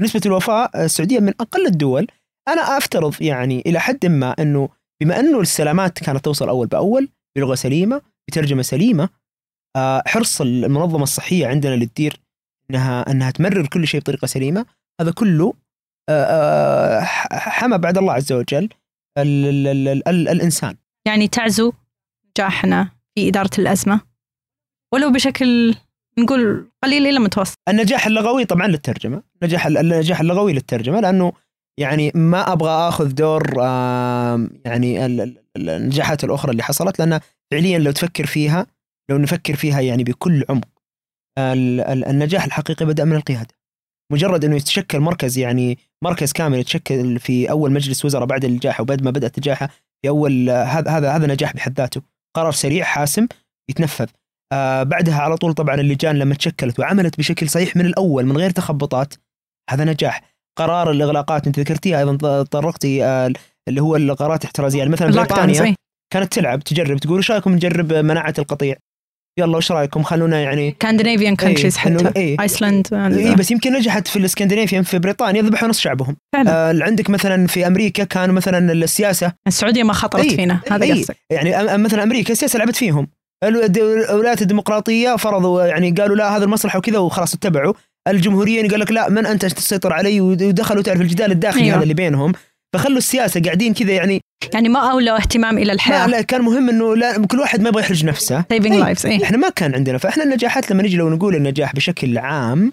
[0.00, 2.06] نسبة الوفاة السعودية من أقل الدول
[2.52, 4.68] أنا أفترض يعني إلى حد ما أنه
[5.02, 9.08] بما أنه السلامات كانت توصل أول بأول بلغة سليمة بترجمة سليمة
[9.76, 12.20] آه، حرص المنظمة الصحية عندنا اللي تدير
[12.70, 14.66] انها إنها تمرر كل شيء بطريقة سليمة
[15.00, 15.54] هذا كله
[16.08, 17.00] آه، آه،
[17.32, 18.68] حمى بعد الله عز وجل
[19.18, 20.76] ال ال ال ال ال الإنسان.
[21.06, 21.72] يعني تعزو
[22.28, 24.00] نجاحنا في إدارة الأزمة؟
[24.94, 25.74] ولو بشكل
[26.18, 27.56] نقول قليل إلى متوسط.
[27.68, 31.32] النجاح اللغوي طبعا للترجمة النجاح النجاح اللغوي للترجمة لأنه
[31.78, 33.56] يعني ما أبغى أخذ دور
[34.64, 37.20] يعني ال- ال- ال- النجاحات الأخرى اللي حصلت لأن
[37.52, 38.66] فعليا لو تفكر فيها
[39.10, 40.68] لو نفكر فيها يعني بكل عمق
[41.38, 43.54] ال- ال- النجاح الحقيقي بدأ من القيادة.
[44.12, 49.02] مجرد إنه يتشكل مركز يعني مركز كامل يتشكل في أول مجلس وزراء بعد النجاح وبعد
[49.02, 49.66] ما بدأت النجاحه
[50.02, 52.02] في أول هذا هذا هذا نجاح بحد ذاته.
[52.36, 53.26] قرار سريع حاسم
[53.70, 54.06] يتنفذ.
[54.52, 58.50] آه بعدها على طول طبعا اللجان لما تشكلت وعملت بشكل صحيح من الأول من غير
[58.50, 59.14] تخبطات
[59.70, 60.37] هذا نجاح.
[60.58, 63.32] قرار الإغلاقات انت ذكرتيها أيضا طرقتي آه
[63.68, 64.78] اللي هو القرارات الاحترازية.
[64.78, 65.74] يعني مثلا بريطانيا إيه.
[66.12, 68.76] كانت تلعب تجرب تقول إيش رأيكم نجرب مناعة القطيع؟
[69.38, 72.20] يلا وش رأيكم؟ خلونا يعني Scandinavian countries إيه، حتى.
[72.20, 72.36] إيه.
[72.40, 76.16] ايسلند اي بس يمكن نجحت في الاسكندنافيا في بريطانيا ذبحوا نص شعبهم.
[76.32, 76.50] فعلا.
[76.70, 79.32] آه عندك مثلا في أمريكا كان مثلا السياسة.
[79.46, 80.92] السعودية ما خاطرت إيه، فينا هذا إيه.
[80.92, 83.08] قصدك يعني مثلا أمريكا السياسة لعبت فيهم.
[83.44, 83.60] الو-
[84.10, 87.72] الولايات الديمقراطية فرضوا يعني قالوا لا هذا المصلحة وكذا وخلاص اتبعوا.
[88.10, 90.20] الجمهوريين قال لك لا من أنت؟ تسيطر علي.
[90.20, 91.76] ودخلوا تعرف الجدال الداخلي أيوة.
[91.76, 92.32] هذا اللي بينهم.
[92.74, 94.20] فخلوا السياسة قاعدين كذا يعني.
[94.54, 96.06] يعني ما اولوا اهتمام إلى لا الحياة.
[96.06, 98.44] لا كان مهم إنه لا كل واحد ما يبغى يحرج نفسه.
[98.50, 98.80] saving إيه.
[98.80, 99.24] lives إيه.
[99.24, 99.98] إحنا ما كان عندنا.
[99.98, 102.72] فإحنا النجاحات لما نجي لو نقول النجاح بشكل عام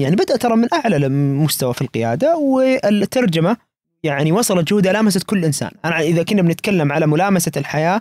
[0.00, 3.56] يعني بدأ ترى من أعلى مستوى في القيادة والترجمة
[4.02, 5.70] يعني وصلت جهودها لامست كل إنسان.
[5.84, 8.00] أنا إذا كنا بنتكلم على ملامسة الحياة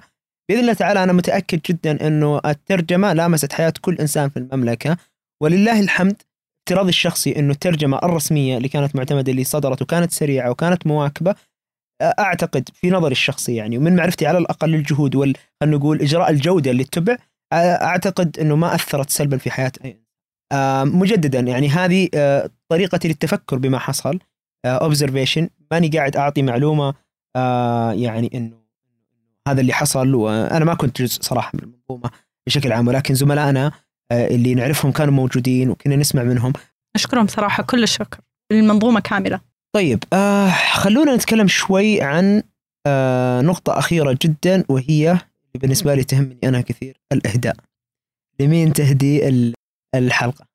[0.49, 4.97] بإذن الله تعالى أنا متأكد جدا إنه الترجمة لامست حياة كل إنسان في المملكة.
[5.43, 6.21] ولله الحمد
[6.63, 11.35] افتراضي الشخصي إنه الترجمة الرسمية اللي كانت معتمدة اللي صدرت وكانت سريعة وكانت مواكبة
[12.01, 16.71] أعتقد في نظري الشخصي يعني ومن معرفتي على الأقل الجهود وال خلينا نقول إجراء الجودة
[16.71, 17.17] اللي اتبع
[17.53, 19.99] أعتقد إنه ما أثرت سلبا في حياة أي
[20.85, 22.09] مجددا يعني هذه
[22.69, 24.19] طريقتي للتفكر بما حصل
[24.65, 26.93] اوبزرفيشن ماني قاعد أعطي معلومة
[27.95, 28.63] يعني إنه
[29.47, 32.11] هذا اللي حصل وأنا ما كنت جزء صراحة من المنظومة
[32.47, 33.71] بشكل عام ولكن زملائنا
[34.11, 36.53] اللي نعرفهم كانوا موجودين وكنا نسمع منهم.
[36.95, 38.17] أشكرهم صراحة كل الشكر.
[38.51, 39.39] المنظومة كاملة.
[39.75, 42.43] طيب آه خلونا نتكلم شوي عن
[42.87, 45.17] آه نقطة أخيرة جدا وهي
[45.55, 47.55] بالنسبة لي تهمني أنا كثير الإهداء.
[48.39, 49.53] لمين تهدي ال-
[49.95, 50.45] الحلقة؟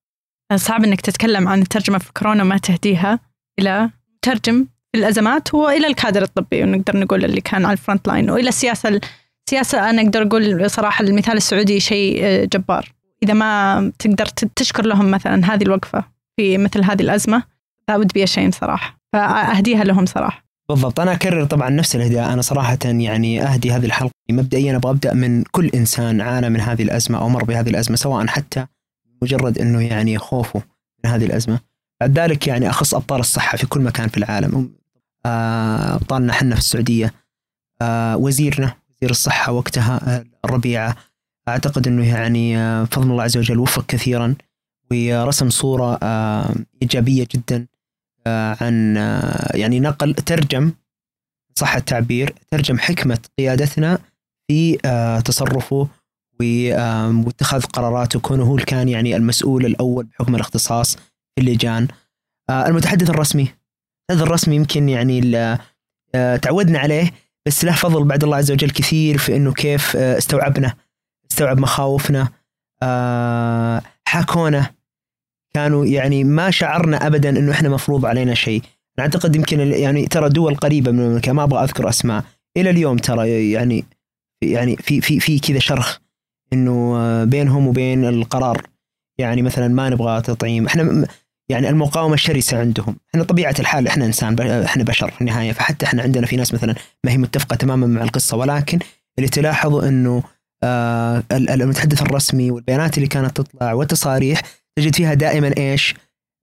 [0.56, 3.18] صعب إنك تتكلم عن الترجمة في كورونا ما تهديها
[3.58, 3.90] إلى
[4.22, 8.48] ترجم في الأزمات وإلى الكادر الطبي ونقدر نقول اللي كان على ال front line وإلى
[8.48, 9.00] السياسة
[9.48, 12.92] السياسة أنا أقدر أقول صراحة المثال السعودي شيء آه، جبار.
[13.22, 16.04] إذا ما تقدر تشكر لهم مثلا هذه الوقفة
[16.36, 17.42] في مثل هذه الأزمة
[17.88, 18.98] لابد بي شيء صراحة.
[19.12, 20.44] فأهديها لهم صراحة.
[20.68, 21.00] بالضبط.
[21.00, 22.32] أنا أكرر طبعا نفس الإهداء.
[22.32, 24.12] أنا صراحة يعني أهدي هذه الحلقة.
[24.30, 28.26] مبدئيا أبغى أبدأ من كل إنسان عانى من هذه الأزمة أو مر بهذه الأزمة سواء
[28.26, 28.66] حتى
[29.22, 30.62] مجرد أنه يعني خوفه
[31.04, 31.60] من هذه الأزمة.
[32.00, 34.70] بعد ذلك يعني أخص أبطال الصحة في كل مكان في العالم.
[35.26, 37.14] آه، أبطالنا حنا في السعودية.
[37.82, 40.24] آه، وزيرنا وزير الصحة وقتها آه،
[41.48, 44.34] أعتقد أنه يعني آه، بفضل الله عز وجل وفق كثيرا
[44.90, 47.66] ورسم صورة آه، إيجابية جدا
[48.26, 50.72] آه، عن آه، يعني نقل ترجم
[51.54, 53.98] صح التعبير ترجم حكمة قيادتنا
[54.48, 55.88] في آه، تصرفه
[56.40, 61.88] واتخاذ قراراته كونه هو كان يعني المسؤول الأول بحكم الاختصاص في اللجان.
[62.50, 63.42] آه، المتحدث الرسمي.
[64.10, 65.36] المتحدث الرسمي يمكن يعني
[66.14, 67.10] آه، تعودنا عليه
[67.46, 70.74] بس له فضل بعد الله عز وجل كثير في إنه كيف آه، استوعبنا.
[71.38, 72.28] استوعب مخاوفنا.
[72.82, 74.70] آه، حاكونا
[75.54, 78.62] كانوا يعني ما شعرنا ابدا إنه إحنا مفروض علينا شيء.
[79.00, 82.24] أعتقد يمكن يعني ترى دول قريبة من المملكة ما أبغى أذكر أسماء.
[82.56, 83.84] إلى اليوم ترى يعني
[84.42, 85.98] يعني في في في كذا شرخ
[86.52, 88.62] إنه آه، بينهم وبين القرار.
[89.18, 90.66] يعني مثلا ما نبغى تطعيم.
[90.66, 91.06] إحنا
[91.48, 92.96] يعني المقاومة شرسه عندهم.
[93.10, 95.52] إحنا طبيعة الحال إحنا إنسان إحنا بشر في النهاية.
[95.52, 96.74] فحتى إحنا عندنا في ناس مثلا
[97.04, 98.36] ما هي متفقة تماما مع القصة.
[98.36, 98.78] ولكن
[99.18, 100.22] اللي تلاحظ إنه
[100.64, 104.40] آه ال- ال- المتحدث الرسمي والبيانات اللي كانت تطلع والتصاريح
[104.78, 105.94] تجد فيها دائما إيش؟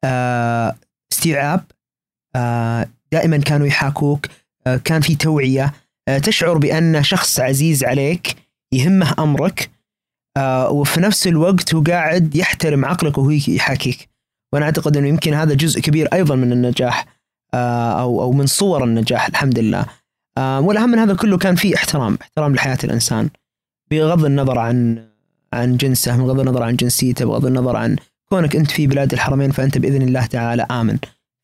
[0.03, 0.75] آه
[1.13, 1.63] استيعاب
[2.35, 4.27] آه دائما كانوا يحاكوك
[4.67, 5.73] آه كان في توعية
[6.07, 8.35] آه تشعر بأن شخص عزيز عليك
[8.73, 9.69] يهمه أمرك
[10.37, 14.09] آه وفي نفس الوقت هو قاعد يحترم عقلك وهو يحاكيك.
[14.53, 17.05] وأنا أعتقد إنه يمكن هذا جزء كبير أيضا من النجاح
[17.53, 19.85] آه أو أو من صور النجاح الحمد لله.
[20.37, 23.29] آه والأهم من هذا كله كان في احترام احترام لحياة الإنسان.
[23.91, 25.05] بغض النظر عن
[25.53, 27.95] عن جنسه بغض النظر عن جنسيته بغض النظر عن
[28.29, 30.97] كونك أنت في بلاد الحرمين فأنت بإذن الله تعالى آمن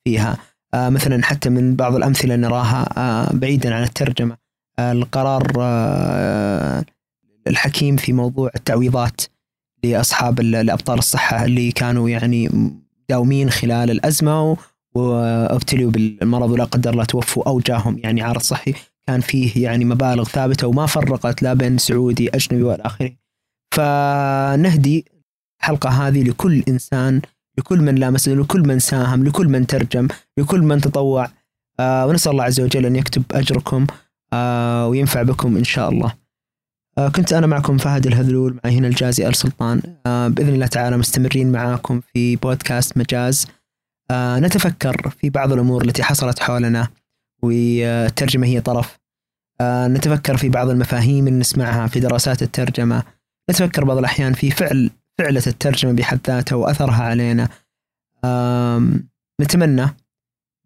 [0.06, 0.38] فيها.
[0.74, 4.38] آه، مثلا حتى من بعض الأمثلة نراها آه، بعيدا عن الترجمة.
[4.80, 6.84] آه، القرار آه،
[7.48, 9.22] الحكيم في موضوع التعويضات
[9.84, 12.50] لأصحاب ال- الأبطال الصحة اللي كانوا يعني
[13.10, 14.56] داومين خلال الأزمة و-
[14.96, 18.74] وابتلوا بالمرض ولا قدر الله توفوا أو جاهم يعني عارض صحي.
[19.08, 23.12] كان فيه يعني مبالغ ثابتة وما فرقت لا بين سعودي أجنبي والى آخره
[23.76, 25.06] فنهدي
[25.62, 27.22] الحلقة هذه لكل إنسان
[27.58, 31.28] لكل من لامس لكل من ساهم لكل من ترجم لكل من تطوع.
[31.80, 33.88] آه ونسأل الله عز وجل أن يكتب أجركم
[34.34, 36.14] آه وينفع بكم إن شاء الله.
[36.97, 39.82] آه كنت أنا معكم فهد الهذلول معي هنا الجازي آل سلطان.
[40.06, 43.47] آه بإذن الله تعالى مستمرين معاكم في بودكاست مجاز.
[44.12, 46.88] آه نتفكر في بعض الأمور التي حصلت حولنا.
[47.42, 49.00] والترجمة هي طرف.
[49.62, 53.04] آه نتفكر في بعض المفاهيم اللي نسمعها في دراسات الترجمة.
[53.52, 57.50] نتفكر بعض الأحيان في فعل فعلة الترجمة بحد ذاتها وأثرها علينا.
[59.42, 59.86] نتمنى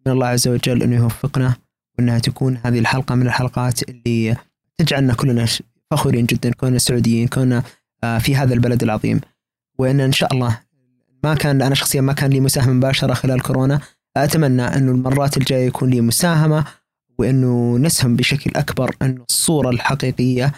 [0.06, 1.56] من الله عز وجل أنه يوفقنا
[1.98, 4.36] وأنها تكون هذه الحلقة من الحلقات اللي
[4.78, 5.46] تجعلنا كلنا
[5.90, 7.62] فخورين جدا كوننا سعوديين كوننا
[8.04, 9.20] آه، في هذا البلد العظيم.
[9.78, 10.60] وأن إن شاء الله
[11.24, 13.80] ما كان أنا شخصيا ما كان لي مساهمة مباشرة خلال كورونا
[14.16, 16.64] أتمنى أنه المرات الجاية يكون لي مساهمة
[17.18, 20.52] وأنه نسهم بشكل أكبر أنه الصورة الحقيقية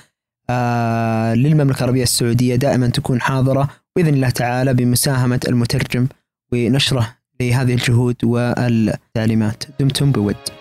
[0.50, 6.06] آه، للمملكة العربية السعودية دائما تكون حاضرة بإذن الله تعالى بمساهمة المترجم
[6.52, 9.64] ونشره لهذه الجهود والتعليمات.
[9.80, 10.57] دمتم بود.